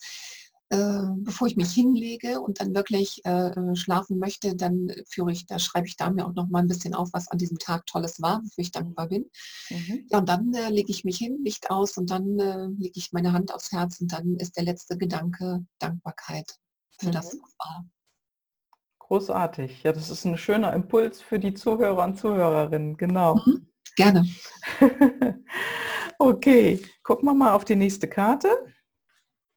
äh, 0.71 1.03
bevor 1.19 1.47
ich 1.47 1.57
mich 1.57 1.73
hinlege 1.73 2.41
und 2.41 2.61
dann 2.61 2.75
wirklich 2.75 3.25
äh, 3.25 3.77
schlafen 3.77 4.19
möchte, 4.19 4.57
dann 4.57 4.91
führe 5.07 5.31
ich, 5.31 5.47
da 5.47 5.59
schreibe 5.59 5.87
ich 5.87 5.97
da 5.97 6.11
mir 6.11 6.27
auch 6.27 6.33
noch 6.33 6.49
mal 6.49 6.61
ein 6.61 6.69
bisschen 6.69 6.95
auf, 6.95 7.11
was 7.13 7.29
an 7.29 7.39
diesem 7.39 7.59
Tag 7.59 7.87
Tolles 7.87 8.21
war, 8.23 8.43
wofür 8.43 8.63
ich 8.63 8.73
dankbar 8.73 9.09
bin. 9.09 9.31
Mhm. 9.69 10.07
Ja, 10.11 10.19
und 10.19 10.29
dann 10.29 10.55
äh, 10.55 10.71
lege 10.71 10.91
ich 10.91 11.05
mich 11.05 11.19
hin, 11.19 11.39
Licht 11.45 11.71
aus 11.71 11.99
und 11.99 12.11
dann 12.11 12.39
äh, 12.39 12.67
lege 12.79 12.99
ich 12.99 13.13
meine 13.13 13.33
Hand 13.33 13.53
aufs 13.53 13.73
Herz 13.73 14.01
und 14.01 14.13
dann 14.13 14.37
ist 14.37 14.57
der 14.57 14.65
letzte 14.65 14.97
Gedanke 14.97 15.67
Dankbarkeit 15.79 16.57
für 16.99 17.09
mhm. 17.09 17.13
das, 17.13 17.27
was 17.27 17.55
war. 17.59 17.85
Großartig. 19.15 19.85
Ja, 19.85 19.93
das 19.93 20.11
ist 20.11 20.25
ein 20.25 20.37
schöner 20.37 20.73
Impuls 20.73 21.21
für 21.21 21.39
die 21.39 21.55
Zuhörer 21.55 22.03
und 22.03 22.19
Zuhörerinnen. 22.19 22.97
Genau. 22.97 23.37
Mhm. 23.37 23.69
Gerne. 23.95 24.27
okay, 26.19 26.83
gucken 27.05 27.29
wir 27.29 27.35
mal 27.35 27.53
auf 27.53 27.65
die 27.65 27.77
nächste 27.77 28.09
Karte. 28.09 28.49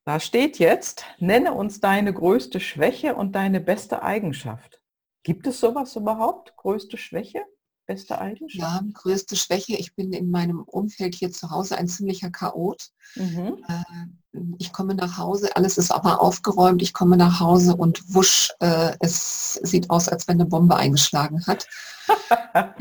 Da 0.06 0.20
steht 0.20 0.60
jetzt, 0.60 1.06
nenne 1.18 1.54
uns 1.54 1.80
deine 1.80 2.14
größte 2.14 2.60
Schwäche 2.60 3.16
und 3.16 3.34
deine 3.34 3.60
beste 3.60 4.04
Eigenschaft. 4.04 4.80
Gibt 5.24 5.48
es 5.48 5.60
sowas 5.60 5.96
überhaupt? 5.96 6.56
Größte 6.56 6.98
Schwäche? 6.98 7.44
Beste 7.88 8.20
Eigenschaft? 8.20 8.54
Ja, 8.56 8.82
größte 8.94 9.38
Schwäche. 9.38 9.78
Ich 9.78 9.96
bin 9.96 10.12
in 10.12 10.30
meinem 10.30 10.60
Umfeld 10.60 11.16
hier 11.16 11.32
zu 11.32 11.50
Hause 11.50 11.78
ein 11.78 11.88
ziemlicher 11.88 12.30
Chaot. 12.30 12.90
Mhm. 13.16 13.64
Äh, 13.68 14.40
ich 14.60 14.74
komme 14.74 14.94
nach 14.94 15.18
Hause, 15.18 15.56
alles 15.56 15.78
ist 15.78 15.92
aber 15.92 16.22
aufgeräumt. 16.22 16.82
Ich 16.82 16.94
komme 16.94 17.16
nach 17.16 17.40
Hause 17.40 17.78
und 17.78 18.14
wusch, 18.14 18.52
äh, 18.60 18.94
es 19.00 19.54
sieht 19.54 19.90
aus, 19.90 20.10
als 20.10 20.28
wenn 20.28 20.40
eine 20.40 20.50
Bombe 20.50 20.76
eingeschlagen 20.76 21.46
hat. 21.48 21.66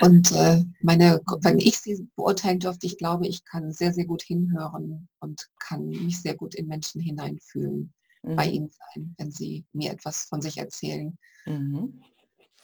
und 0.00 0.32
äh, 0.32 0.64
meine, 0.80 1.20
wenn 1.42 1.58
ich 1.58 1.78
sie 1.78 2.08
beurteilen 2.16 2.60
dürfte, 2.60 2.86
ich 2.86 2.96
glaube, 2.96 3.26
ich 3.26 3.44
kann 3.44 3.72
sehr, 3.72 3.92
sehr 3.92 4.06
gut 4.06 4.22
hinhören 4.22 5.08
und 5.20 5.48
kann 5.58 5.86
mich 5.86 6.22
sehr 6.22 6.34
gut 6.34 6.54
in 6.54 6.66
Menschen 6.66 7.02
hineinfühlen, 7.02 7.92
mhm. 8.22 8.36
bei 8.36 8.46
ihnen 8.46 8.70
sein, 8.70 9.14
wenn 9.18 9.30
sie 9.30 9.66
mir 9.74 9.92
etwas 9.92 10.24
von 10.24 10.40
sich 10.40 10.56
erzählen. 10.56 11.18
Mhm. 11.44 12.00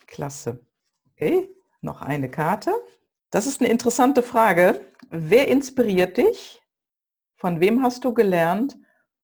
Klasse. 0.07 0.61
Okay, 1.19 1.49
noch 1.81 2.03
eine 2.03 2.31
Karte. 2.31 2.75
Das 3.31 3.47
ist 3.47 3.63
eine 3.63 3.71
interessante 3.71 4.23
Frage. 4.23 4.83
Wer 5.09 5.49
inspiriert 5.49 6.19
dich? 6.19 6.61
Von 7.37 7.61
wem 7.61 7.83
hast 7.83 8.05
du 8.05 8.13
gelernt? 8.13 8.77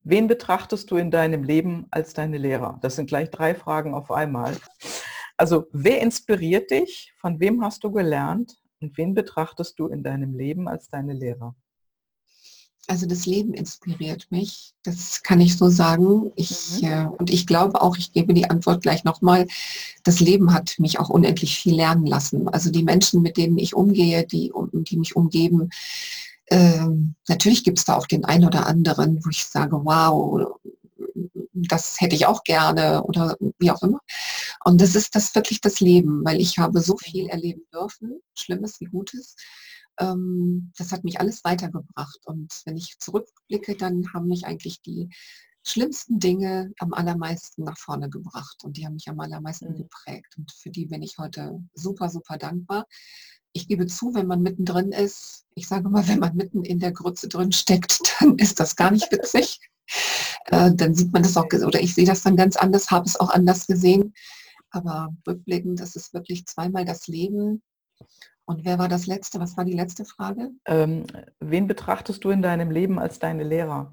wen 0.04 0.26
betrachtest 0.26 0.90
du 0.90 0.96
in 0.96 1.10
deinem 1.10 1.44
Leben 1.44 1.86
als 1.90 2.14
deine 2.14 2.38
Lehrer? 2.38 2.78
Das 2.80 2.96
sind 2.96 3.08
gleich 3.08 3.30
drei 3.30 3.54
Fragen 3.54 3.94
auf 3.94 4.10
einmal. 4.10 4.56
Also 5.36 5.66
wer 5.72 6.00
inspiriert 6.00 6.70
dich? 6.70 7.12
Von 7.18 7.40
wem 7.40 7.62
hast 7.62 7.84
du 7.84 7.92
gelernt? 7.92 8.58
Und 8.80 8.96
wen 8.96 9.14
betrachtest 9.14 9.78
du 9.78 9.86
in 9.86 10.02
deinem 10.02 10.34
Leben 10.34 10.68
als 10.68 10.88
deine 10.88 11.12
Lehrer? 11.12 11.54
Also 12.88 13.06
das 13.06 13.26
Leben 13.26 13.54
inspiriert 13.54 14.26
mich, 14.30 14.74
das 14.82 15.22
kann 15.22 15.40
ich 15.40 15.56
so 15.56 15.68
sagen. 15.68 16.32
Ich, 16.34 16.82
mhm. 16.82 16.88
äh, 16.88 17.06
und 17.06 17.30
ich 17.30 17.46
glaube 17.46 17.80
auch, 17.80 17.96
ich 17.96 18.12
gebe 18.12 18.34
die 18.34 18.50
Antwort 18.50 18.82
gleich 18.82 19.04
nochmal, 19.04 19.46
das 20.02 20.18
Leben 20.20 20.52
hat 20.52 20.74
mich 20.78 20.98
auch 20.98 21.08
unendlich 21.08 21.56
viel 21.56 21.76
lernen 21.76 22.06
lassen. 22.06 22.48
Also 22.48 22.70
die 22.70 22.82
Menschen, 22.82 23.22
mit 23.22 23.36
denen 23.36 23.56
ich 23.58 23.74
umgehe, 23.74 24.26
die, 24.26 24.52
die 24.72 24.96
mich 24.96 25.14
umgeben, 25.14 25.70
äh, 26.46 26.86
natürlich 27.28 27.62
gibt 27.64 27.78
es 27.78 27.84
da 27.84 27.96
auch 27.96 28.06
den 28.06 28.24
einen 28.24 28.46
oder 28.46 28.66
anderen, 28.66 29.24
wo 29.24 29.30
ich 29.30 29.44
sage, 29.44 29.80
wow, 29.84 30.58
das 31.54 32.00
hätte 32.00 32.16
ich 32.16 32.26
auch 32.26 32.42
gerne 32.44 33.04
oder 33.04 33.36
wie 33.58 33.70
auch 33.70 33.82
immer. 33.82 34.00
Und 34.64 34.80
das 34.80 34.94
ist 34.94 35.14
das 35.14 35.34
wirklich 35.34 35.60
das 35.60 35.80
Leben, 35.80 36.24
weil 36.24 36.40
ich 36.40 36.58
habe 36.58 36.80
so 36.80 36.96
viel 36.96 37.28
erleben 37.28 37.62
dürfen, 37.72 38.20
Schlimmes 38.34 38.80
wie 38.80 38.86
Gutes 38.86 39.36
ähm, 39.98 40.72
das 40.76 40.92
hat 40.92 41.04
mich 41.04 41.20
alles 41.20 41.44
weitergebracht. 41.44 42.20
Und 42.24 42.52
wenn 42.64 42.76
ich 42.76 42.98
zurückblicke, 42.98 43.76
dann 43.76 44.12
haben 44.12 44.28
mich 44.28 44.46
eigentlich 44.46 44.80
die 44.82 45.08
schlimmsten 45.64 46.18
Dinge 46.18 46.72
am 46.78 46.92
allermeisten 46.92 47.64
nach 47.64 47.78
vorne 47.78 48.10
gebracht 48.10 48.64
und 48.64 48.76
die 48.76 48.84
haben 48.84 48.94
mich 48.94 49.08
am 49.08 49.20
allermeisten 49.20 49.72
mhm. 49.72 49.76
geprägt. 49.76 50.34
Und 50.36 50.50
für 50.52 50.70
die 50.70 50.86
bin 50.86 51.02
ich 51.02 51.18
heute 51.18 51.60
super, 51.74 52.08
super 52.08 52.36
dankbar. 52.36 52.86
Ich 53.52 53.68
gebe 53.68 53.86
zu, 53.86 54.14
wenn 54.14 54.26
man 54.26 54.42
mittendrin 54.42 54.92
ist, 54.92 55.44
ich 55.54 55.68
sage 55.68 55.88
mal, 55.88 56.06
wenn 56.08 56.18
man 56.18 56.34
mitten 56.34 56.64
in 56.64 56.80
der 56.80 56.92
Grütze 56.92 57.28
drin 57.28 57.52
steckt, 57.52 58.00
dann 58.20 58.36
ist 58.38 58.60
das 58.60 58.76
gar 58.76 58.90
nicht 58.90 59.10
witzig. 59.12 59.60
äh, 60.46 60.74
dann 60.74 60.94
sieht 60.94 61.12
man 61.12 61.22
das 61.22 61.36
auch, 61.36 61.46
oder 61.46 61.80
ich 61.80 61.94
sehe 61.94 62.06
das 62.06 62.22
dann 62.22 62.36
ganz 62.36 62.56
anders, 62.56 62.90
habe 62.90 63.06
es 63.06 63.18
auch 63.18 63.30
anders 63.30 63.66
gesehen. 63.66 64.14
Aber 64.70 65.14
rückblickend, 65.26 65.78
das 65.80 65.96
ist 65.96 66.14
wirklich 66.14 66.46
zweimal 66.46 66.84
das 66.86 67.06
Leben 67.06 67.62
und 68.44 68.64
wer 68.64 68.78
war 68.78 68.88
das 68.88 69.06
letzte? 69.06 69.40
Was 69.40 69.56
war 69.56 69.64
die 69.64 69.72
letzte 69.72 70.04
Frage? 70.04 70.50
Ähm, 70.66 71.06
wen 71.40 71.66
betrachtest 71.66 72.24
du 72.24 72.30
in 72.30 72.42
deinem 72.42 72.70
Leben 72.70 72.98
als 72.98 73.18
deine 73.18 73.44
Lehrer? 73.44 73.92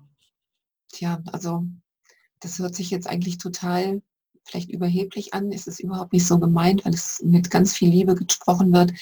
Tja, 0.91 1.21
also 1.31 1.65
das 2.39 2.59
hört 2.59 2.75
sich 2.75 2.89
jetzt 2.89 3.07
eigentlich 3.07 3.37
total 3.37 4.01
vielleicht 4.43 4.69
überheblich 4.69 5.33
an. 5.33 5.51
Es 5.51 5.67
ist 5.67 5.79
überhaupt 5.79 6.13
nicht 6.13 6.25
so 6.25 6.39
gemeint, 6.39 6.85
weil 6.85 6.93
es 6.93 7.21
mit 7.23 7.51
ganz 7.51 7.75
viel 7.75 7.89
Liebe 7.89 8.15
gesprochen 8.15 8.73
wird. 8.73 8.93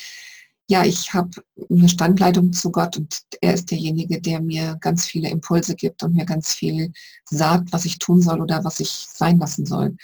Ja, 0.69 0.83
ich 0.83 1.13
habe 1.13 1.29
eine 1.69 1.87
Standleitung 1.87 2.51
zu 2.51 2.71
Gott 2.71 2.97
und 2.97 3.21
er 3.39 3.53
ist 3.53 3.71
derjenige, 3.71 4.19
der 4.19 4.41
mir 4.41 4.75
ganz 4.81 5.05
viele 5.05 5.29
Impulse 5.29 5.75
gibt 5.75 6.03
und 6.03 6.13
mir 6.13 6.25
ganz 6.25 6.53
viel 6.53 6.91
sagt, 7.23 7.71
was 7.71 7.85
ich 7.85 7.99
tun 7.99 8.21
soll 8.21 8.41
oder 8.41 8.65
was 8.65 8.81
ich 8.81 8.89
sein 8.89 9.39
lassen 9.39 9.65
soll. 9.65 9.95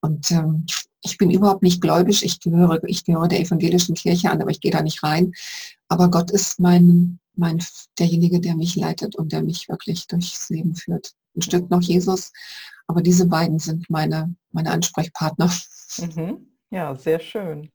Und 0.00 0.30
ähm, 0.30 0.64
ich 1.02 1.18
bin 1.18 1.30
überhaupt 1.30 1.62
nicht 1.62 1.80
gläubig, 1.80 2.24
ich 2.24 2.40
gehöre, 2.40 2.82
ich 2.84 3.04
gehöre 3.04 3.28
der 3.28 3.40
evangelischen 3.40 3.94
Kirche 3.94 4.30
an, 4.30 4.40
aber 4.42 4.50
ich 4.50 4.60
gehe 4.60 4.72
da 4.72 4.82
nicht 4.82 5.02
rein. 5.02 5.32
Aber 5.88 6.10
Gott 6.10 6.30
ist 6.30 6.60
mein, 6.60 7.18
mein, 7.34 7.62
derjenige, 7.98 8.40
der 8.40 8.56
mich 8.56 8.76
leitet 8.76 9.16
und 9.16 9.32
der 9.32 9.42
mich 9.42 9.68
wirklich 9.68 10.06
durchs 10.06 10.48
Leben 10.50 10.74
führt. 10.74 11.12
Ein 11.36 11.42
Stück 11.42 11.70
noch 11.70 11.82
Jesus, 11.82 12.32
aber 12.86 13.00
diese 13.00 13.26
beiden 13.26 13.58
sind 13.58 13.88
meine, 13.88 14.34
meine 14.50 14.70
Ansprechpartner. 14.72 15.50
Mhm. 15.98 16.48
Ja, 16.70 16.94
sehr 16.96 17.20
schön. 17.20 17.70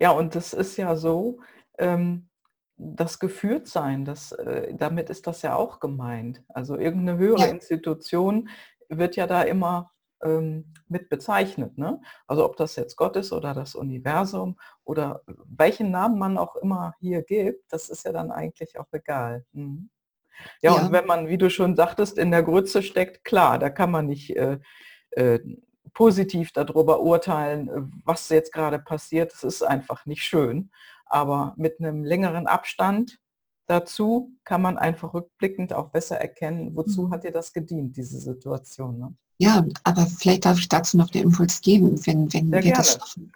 Ja, 0.00 0.10
und 0.10 0.34
das 0.34 0.52
ist 0.52 0.76
ja 0.76 0.96
so, 0.96 1.38
ähm, 1.78 2.28
das 2.76 3.18
Geführtsein, 3.18 4.04
das, 4.04 4.32
äh, 4.32 4.74
damit 4.74 5.10
ist 5.10 5.26
das 5.26 5.42
ja 5.42 5.54
auch 5.54 5.78
gemeint. 5.78 6.42
Also 6.48 6.76
irgendeine 6.76 7.18
höhere 7.18 7.46
ja. 7.46 7.46
Institution 7.46 8.48
wird 8.88 9.16
ja 9.16 9.26
da 9.26 9.42
immer 9.42 9.92
ähm, 10.22 10.72
mit 10.88 11.08
bezeichnet. 11.08 11.78
Ne? 11.78 12.00
Also 12.26 12.44
ob 12.44 12.56
das 12.56 12.76
jetzt 12.76 12.96
Gott 12.96 13.16
ist 13.16 13.32
oder 13.32 13.54
das 13.54 13.74
Universum 13.74 14.58
oder 14.84 15.22
welchen 15.26 15.90
Namen 15.90 16.18
man 16.18 16.38
auch 16.38 16.56
immer 16.56 16.94
hier 17.00 17.22
gibt, 17.22 17.72
das 17.72 17.88
ist 17.88 18.04
ja 18.04 18.12
dann 18.12 18.30
eigentlich 18.30 18.78
auch 18.78 18.92
egal. 18.92 19.44
Mhm. 19.52 19.90
Ja, 20.60 20.74
ja, 20.74 20.82
und 20.82 20.92
wenn 20.92 21.06
man, 21.06 21.28
wie 21.28 21.38
du 21.38 21.50
schon 21.50 21.76
sagtest, 21.76 22.18
in 22.18 22.30
der 22.30 22.42
Grütze 22.42 22.82
steckt, 22.82 23.24
klar, 23.24 23.58
da 23.58 23.70
kann 23.70 23.90
man 23.90 24.06
nicht 24.06 24.36
äh, 24.36 24.58
äh, 25.12 25.40
positiv 25.94 26.52
darüber 26.52 27.00
urteilen, 27.00 27.68
äh, 27.68 27.82
was 28.04 28.28
jetzt 28.28 28.52
gerade 28.52 28.78
passiert. 28.78 29.32
Es 29.32 29.44
ist 29.44 29.62
einfach 29.62 30.06
nicht 30.06 30.22
schön. 30.22 30.70
Aber 31.06 31.54
mit 31.56 31.78
einem 31.78 32.04
längeren 32.04 32.46
Abstand 32.46 33.18
dazu 33.66 34.32
kann 34.44 34.62
man 34.62 34.78
einfach 34.78 35.14
rückblickend 35.14 35.72
auch 35.72 35.90
besser 35.90 36.16
erkennen, 36.18 36.74
wozu 36.74 37.02
mhm. 37.02 37.10
hat 37.12 37.24
dir 37.24 37.32
das 37.32 37.52
gedient, 37.52 37.96
diese 37.96 38.18
Situation. 38.18 38.98
Ne? 38.98 39.14
Ja, 39.42 39.66
aber 39.82 40.06
vielleicht 40.06 40.44
darf 40.44 40.60
ich 40.60 40.68
dazu 40.68 40.96
noch 40.96 41.10
den 41.10 41.24
Impuls 41.24 41.60
geben, 41.60 42.06
wenn, 42.06 42.32
wenn 42.32 42.52
wir 42.52 42.72
das 42.72 42.92
schaffen. 42.92 43.32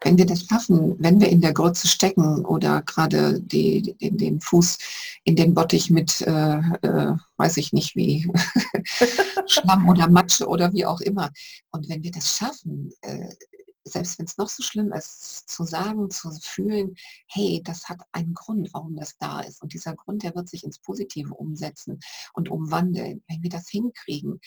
Wenn 0.00 0.16
wir 0.16 0.24
das 0.24 0.46
schaffen, 0.46 0.96
wenn 0.98 1.20
wir 1.20 1.28
in 1.28 1.42
der 1.42 1.52
Grütze 1.52 1.86
stecken 1.86 2.46
oder 2.46 2.80
gerade 2.80 3.38
die, 3.42 3.94
den, 4.00 4.16
den 4.16 4.40
Fuß 4.40 4.78
in 5.24 5.36
den 5.36 5.52
Bottich 5.52 5.90
mit, 5.90 6.22
äh, 6.22 6.60
äh, 6.80 7.14
weiß 7.36 7.58
ich 7.58 7.74
nicht 7.74 7.94
wie, 7.94 8.26
Schlamm 9.46 9.86
oder 9.86 10.08
Matsche 10.08 10.48
oder 10.48 10.72
wie 10.72 10.86
auch 10.86 11.02
immer. 11.02 11.30
Und 11.72 11.90
wenn 11.90 12.02
wir 12.02 12.10
das 12.10 12.38
schaffen, 12.38 12.94
äh, 13.02 13.28
selbst 13.84 14.18
wenn 14.18 14.24
es 14.24 14.38
noch 14.38 14.48
so 14.48 14.62
schlimm 14.62 14.92
ist, 14.92 15.46
zu 15.50 15.64
sagen, 15.64 16.10
zu 16.10 16.30
fühlen, 16.40 16.94
hey, 17.26 17.60
das 17.62 17.86
hat 17.90 18.00
einen 18.12 18.32
Grund, 18.32 18.70
warum 18.72 18.96
das 18.96 19.18
da 19.18 19.40
ist. 19.40 19.60
Und 19.60 19.74
dieser 19.74 19.94
Grund, 19.94 20.22
der 20.22 20.34
wird 20.34 20.48
sich 20.48 20.64
ins 20.64 20.78
Positive 20.78 21.34
umsetzen 21.34 22.00
und 22.32 22.48
umwandeln. 22.48 23.22
Wenn 23.28 23.42
wir 23.42 23.50
das 23.50 23.68
hinkriegen, 23.68 24.40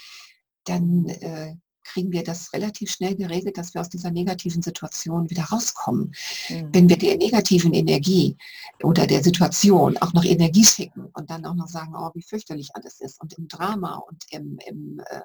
dann 0.65 1.07
äh, 1.07 1.55
kriegen 1.83 2.11
wir 2.11 2.23
das 2.23 2.53
relativ 2.53 2.91
schnell 2.91 3.15
geregelt, 3.15 3.57
dass 3.57 3.73
wir 3.73 3.81
aus 3.81 3.89
dieser 3.89 4.11
negativen 4.11 4.61
Situation 4.61 5.29
wieder 5.29 5.43
rauskommen. 5.43 6.13
Mhm. 6.49 6.69
Wenn 6.71 6.89
wir 6.89 6.97
der 6.97 7.17
negativen 7.17 7.73
Energie 7.73 8.37
oder 8.81 9.05
der 9.05 9.23
Situation 9.23 9.97
auch 9.97 10.13
noch 10.13 10.23
Energie 10.23 10.65
schicken 10.65 11.09
und 11.13 11.29
dann 11.29 11.45
auch 11.45 11.55
noch 11.55 11.67
sagen, 11.67 11.93
oh, 11.95 12.09
wie 12.13 12.23
fürchterlich 12.23 12.69
alles 12.73 13.01
ist 13.01 13.21
und 13.21 13.33
im 13.33 13.47
Drama 13.47 13.95
und 13.95 14.23
im, 14.31 14.57
im, 14.65 15.01
äh, 15.09 15.21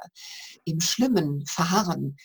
im 0.64 0.80
Schlimmen 0.80 1.46
verharren, 1.46 2.16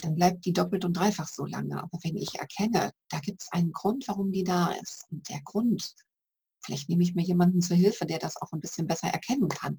dann 0.00 0.14
bleibt 0.14 0.44
die 0.44 0.52
doppelt 0.52 0.84
und 0.84 0.96
dreifach 0.96 1.28
so 1.28 1.44
lange. 1.44 1.80
Aber 1.80 1.98
wenn 2.02 2.16
ich 2.16 2.34
erkenne, 2.38 2.92
da 3.08 3.20
gibt 3.20 3.42
es 3.42 3.52
einen 3.52 3.72
Grund, 3.72 4.08
warum 4.08 4.32
die 4.32 4.44
da 4.44 4.72
ist 4.82 5.06
und 5.10 5.28
der 5.28 5.40
Grund, 5.44 5.94
vielleicht 6.64 6.88
nehme 6.88 7.02
ich 7.02 7.14
mir 7.14 7.22
jemanden 7.22 7.60
zur 7.60 7.76
Hilfe, 7.76 8.06
der 8.06 8.18
das 8.18 8.36
auch 8.40 8.52
ein 8.52 8.60
bisschen 8.60 8.86
besser 8.86 9.08
erkennen 9.08 9.48
kann 9.48 9.78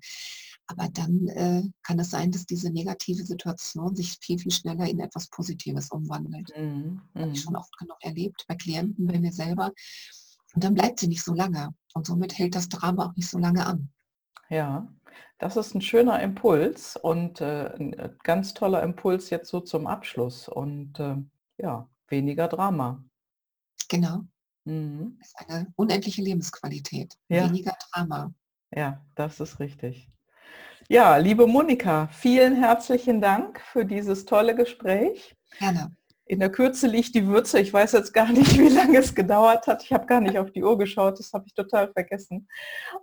aber 0.67 0.87
dann 0.89 1.27
äh, 1.27 1.63
kann 1.83 1.99
es 1.99 2.09
sein, 2.09 2.31
dass 2.31 2.45
diese 2.45 2.71
negative 2.71 3.23
Situation 3.23 3.95
sich 3.95 4.17
viel, 4.21 4.39
viel 4.39 4.51
schneller 4.51 4.87
in 4.87 4.99
etwas 4.99 5.27
Positives 5.27 5.89
umwandelt. 5.91 6.51
Mhm. 6.55 7.01
Habe 7.15 7.31
ich 7.31 7.41
schon 7.41 7.53
mhm. 7.53 7.59
oft 7.59 7.77
genug 7.77 7.97
erlebt, 8.01 8.45
bei 8.47 8.55
Klienten, 8.55 9.07
bei 9.07 9.19
mir 9.19 9.31
selber. 9.31 9.71
Und 10.53 10.63
dann 10.63 10.73
bleibt 10.73 10.99
sie 10.99 11.07
nicht 11.07 11.23
so 11.23 11.33
lange. 11.33 11.73
Und 11.93 12.07
somit 12.07 12.37
hält 12.37 12.55
das 12.55 12.69
Drama 12.69 13.07
auch 13.07 13.15
nicht 13.15 13.29
so 13.29 13.39
lange 13.39 13.65
an. 13.65 13.89
Ja, 14.49 14.87
das 15.39 15.57
ist 15.57 15.75
ein 15.75 15.81
schöner 15.81 16.21
Impuls 16.21 16.95
und 16.95 17.41
äh, 17.41 17.73
ein 17.75 17.93
äh, 17.93 18.09
ganz 18.23 18.53
toller 18.53 18.83
Impuls 18.83 19.29
jetzt 19.29 19.49
so 19.49 19.59
zum 19.59 19.87
Abschluss. 19.87 20.47
Und 20.47 20.99
äh, 20.99 21.17
ja, 21.57 21.89
weniger 22.07 22.47
Drama. 22.47 23.03
Genau. 23.89 24.21
Mhm. 24.65 25.17
Das 25.19 25.27
ist 25.27 25.49
eine 25.49 25.73
unendliche 25.75 26.21
Lebensqualität. 26.21 27.17
Ja. 27.27 27.45
Weniger 27.45 27.75
Drama. 27.91 28.33
Ja, 28.75 29.01
das 29.15 29.39
ist 29.39 29.59
richtig. 29.59 30.09
Ja, 30.89 31.17
liebe 31.17 31.47
Monika, 31.47 32.07
vielen 32.07 32.55
herzlichen 32.55 33.21
Dank 33.21 33.61
für 33.61 33.85
dieses 33.85 34.25
tolle 34.25 34.55
Gespräch. 34.55 35.35
Gerne. 35.59 35.95
In 36.25 36.39
der 36.39 36.51
Kürze 36.51 36.87
liegt 36.87 37.15
die 37.15 37.27
Würze. 37.27 37.59
Ich 37.59 37.73
weiß 37.73 37.91
jetzt 37.91 38.13
gar 38.13 38.27
nicht, 38.31 38.57
wie 38.57 38.69
lange 38.69 38.97
es 38.97 39.13
gedauert 39.13 39.67
hat. 39.67 39.83
Ich 39.83 39.93
habe 39.93 40.05
gar 40.05 40.21
nicht 40.21 40.37
auf 40.37 40.51
die 40.51 40.63
Uhr 40.63 40.77
geschaut. 40.77 41.19
Das 41.19 41.31
habe 41.33 41.45
ich 41.47 41.53
total 41.53 41.91
vergessen. 41.91 42.47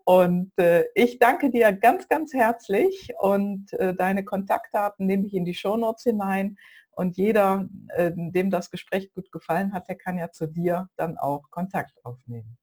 Und 0.05 0.53
äh, 0.59 0.85
ich 0.95 1.19
danke 1.19 1.51
dir 1.51 1.73
ganz, 1.73 2.09
ganz 2.09 2.33
herzlich. 2.35 3.11
Und 3.19 3.73
äh, 3.75 3.95
deine 3.95 4.25
Kontaktdaten 4.25 5.07
nehme 5.07 5.27
ich 5.27 5.35
in 5.35 5.45
die 5.45 5.55
Shownotes 5.55 6.05
hinein. 6.05 6.57
Und 7.01 7.17
jeder, 7.17 7.67
äh, 7.97 8.13
dem 8.15 8.51
das 8.51 8.71
Gespräch 8.71 9.11
gut 9.15 9.33
gefallen 9.33 9.73
hat, 9.73 9.89
der 9.89 9.97
kann 9.97 10.19
ja 10.19 10.31
zu 10.33 10.47
dir 10.47 10.91
dann 10.97 11.17
auch 11.17 11.49
Kontakt 11.49 11.95
aufnehmen. 12.05 12.59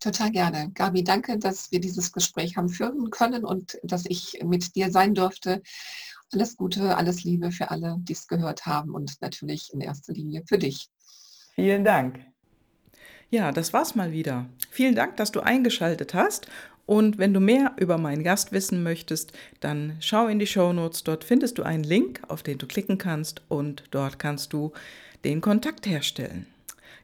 Total 0.00 0.32
gerne. 0.32 0.72
Gabi, 0.74 1.04
danke, 1.04 1.38
dass 1.38 1.70
wir 1.70 1.78
dieses 1.78 2.10
Gespräch 2.12 2.56
haben 2.56 2.70
führen 2.70 3.08
können 3.10 3.44
und 3.44 3.78
dass 3.84 4.04
ich 4.06 4.40
mit 4.44 4.74
dir 4.74 4.90
sein 4.90 5.14
durfte. 5.14 5.62
Alles 6.32 6.56
Gute, 6.56 6.96
alles 6.96 7.22
Liebe 7.22 7.52
für 7.52 7.70
alle, 7.70 7.98
die 8.00 8.14
es 8.14 8.26
gehört 8.26 8.66
haben 8.66 8.90
und 8.90 9.14
natürlich 9.20 9.72
in 9.72 9.80
erster 9.80 10.12
Linie 10.12 10.42
für 10.48 10.58
dich. 10.58 10.88
Vielen 11.54 11.84
Dank. 11.84 12.18
Ja, 13.30 13.52
das 13.52 13.72
war's 13.72 13.94
mal 13.94 14.10
wieder. 14.10 14.46
Vielen 14.70 14.96
Dank, 14.96 15.18
dass 15.18 15.30
du 15.30 15.38
eingeschaltet 15.38 16.14
hast. 16.14 16.48
Und 16.88 17.18
wenn 17.18 17.34
du 17.34 17.40
mehr 17.40 17.72
über 17.76 17.98
meinen 17.98 18.24
Gast 18.24 18.50
wissen 18.50 18.82
möchtest, 18.82 19.34
dann 19.60 19.98
schau 20.00 20.26
in 20.26 20.38
die 20.38 20.46
Show 20.46 20.72
Notes. 20.72 21.04
Dort 21.04 21.22
findest 21.22 21.58
du 21.58 21.62
einen 21.62 21.84
Link, 21.84 22.22
auf 22.28 22.42
den 22.42 22.56
du 22.56 22.66
klicken 22.66 22.96
kannst 22.96 23.42
und 23.48 23.82
dort 23.90 24.18
kannst 24.18 24.54
du 24.54 24.72
den 25.22 25.42
Kontakt 25.42 25.86
herstellen. 25.86 26.46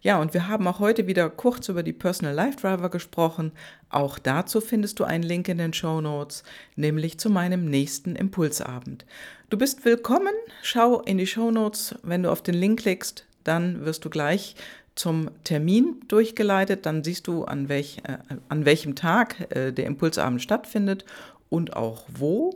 Ja, 0.00 0.22
und 0.22 0.32
wir 0.32 0.48
haben 0.48 0.66
auch 0.66 0.78
heute 0.78 1.06
wieder 1.06 1.28
kurz 1.28 1.68
über 1.68 1.82
die 1.82 1.92
Personal 1.92 2.32
Life 2.32 2.60
Driver 2.62 2.88
gesprochen. 2.88 3.52
Auch 3.90 4.18
dazu 4.18 4.62
findest 4.62 5.00
du 5.00 5.04
einen 5.04 5.22
Link 5.22 5.48
in 5.48 5.58
den 5.58 5.74
Show 5.74 6.00
Notes, 6.00 6.44
nämlich 6.76 7.18
zu 7.18 7.28
meinem 7.28 7.66
nächsten 7.66 8.16
Impulsabend. 8.16 9.04
Du 9.50 9.58
bist 9.58 9.84
willkommen. 9.84 10.32
Schau 10.62 11.02
in 11.02 11.18
die 11.18 11.26
Show 11.26 11.50
Notes. 11.50 11.94
Wenn 12.02 12.22
du 12.22 12.32
auf 12.32 12.42
den 12.42 12.54
Link 12.54 12.80
klickst, 12.80 13.26
dann 13.44 13.84
wirst 13.84 14.06
du 14.06 14.08
gleich 14.08 14.56
zum 14.94 15.30
Termin 15.44 16.00
durchgeleitet. 16.08 16.86
Dann 16.86 17.04
siehst 17.04 17.26
du, 17.26 17.44
an, 17.44 17.68
welch, 17.68 17.98
äh, 18.04 18.18
an 18.48 18.64
welchem 18.64 18.94
Tag 18.94 19.50
äh, 19.54 19.72
der 19.72 19.86
Impulsabend 19.86 20.42
stattfindet 20.42 21.04
und 21.48 21.76
auch 21.76 22.04
wo. 22.08 22.54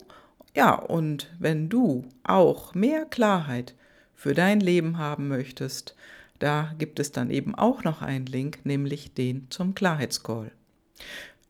Ja, 0.55 0.75
und 0.75 1.31
wenn 1.39 1.69
du 1.69 2.05
auch 2.25 2.75
mehr 2.75 3.05
Klarheit 3.05 3.75
für 4.15 4.35
dein 4.35 4.61
Leben 4.61 4.99
haben 4.99 5.29
möchtest, 5.29 5.95
da 6.39 6.73
gibt 6.79 7.01
es 7.01 7.13
dann 7.13 7.31
eben 7.31 7.55
auch 7.55 7.85
noch 7.85 8.03
einen 8.03 8.27
Link, 8.27 8.61
nämlich 8.65 9.13
den 9.15 9.47
zum 9.51 9.75
Klarheitscall. 9.75 10.51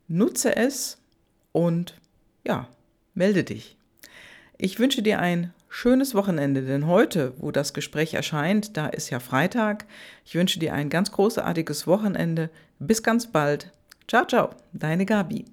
Nutze 0.09 0.57
es 0.57 0.99
und 1.53 1.95
ja, 2.45 2.68
melde 3.14 3.45
dich. 3.45 3.76
Ich 4.57 4.78
wünsche 4.78 5.03
dir 5.03 5.20
ein 5.20 5.53
schönes 5.68 6.14
Wochenende, 6.14 6.62
denn 6.62 6.86
heute, 6.86 7.34
wo 7.38 7.50
das 7.50 7.74
Gespräch 7.74 8.14
erscheint, 8.14 8.76
da 8.76 8.86
ist 8.86 9.10
ja 9.10 9.20
Freitag. 9.20 9.86
Ich 10.24 10.34
wünsche 10.34 10.58
dir 10.58 10.74
ein 10.74 10.90
ganz 10.90 11.12
großartiges 11.12 11.86
Wochenende. 11.86 12.50
Bis 12.78 13.02
ganz 13.02 13.26
bald. 13.26 13.72
Ciao, 14.06 14.24
ciao, 14.24 14.50
deine 14.72 15.04
Gabi. 15.04 15.44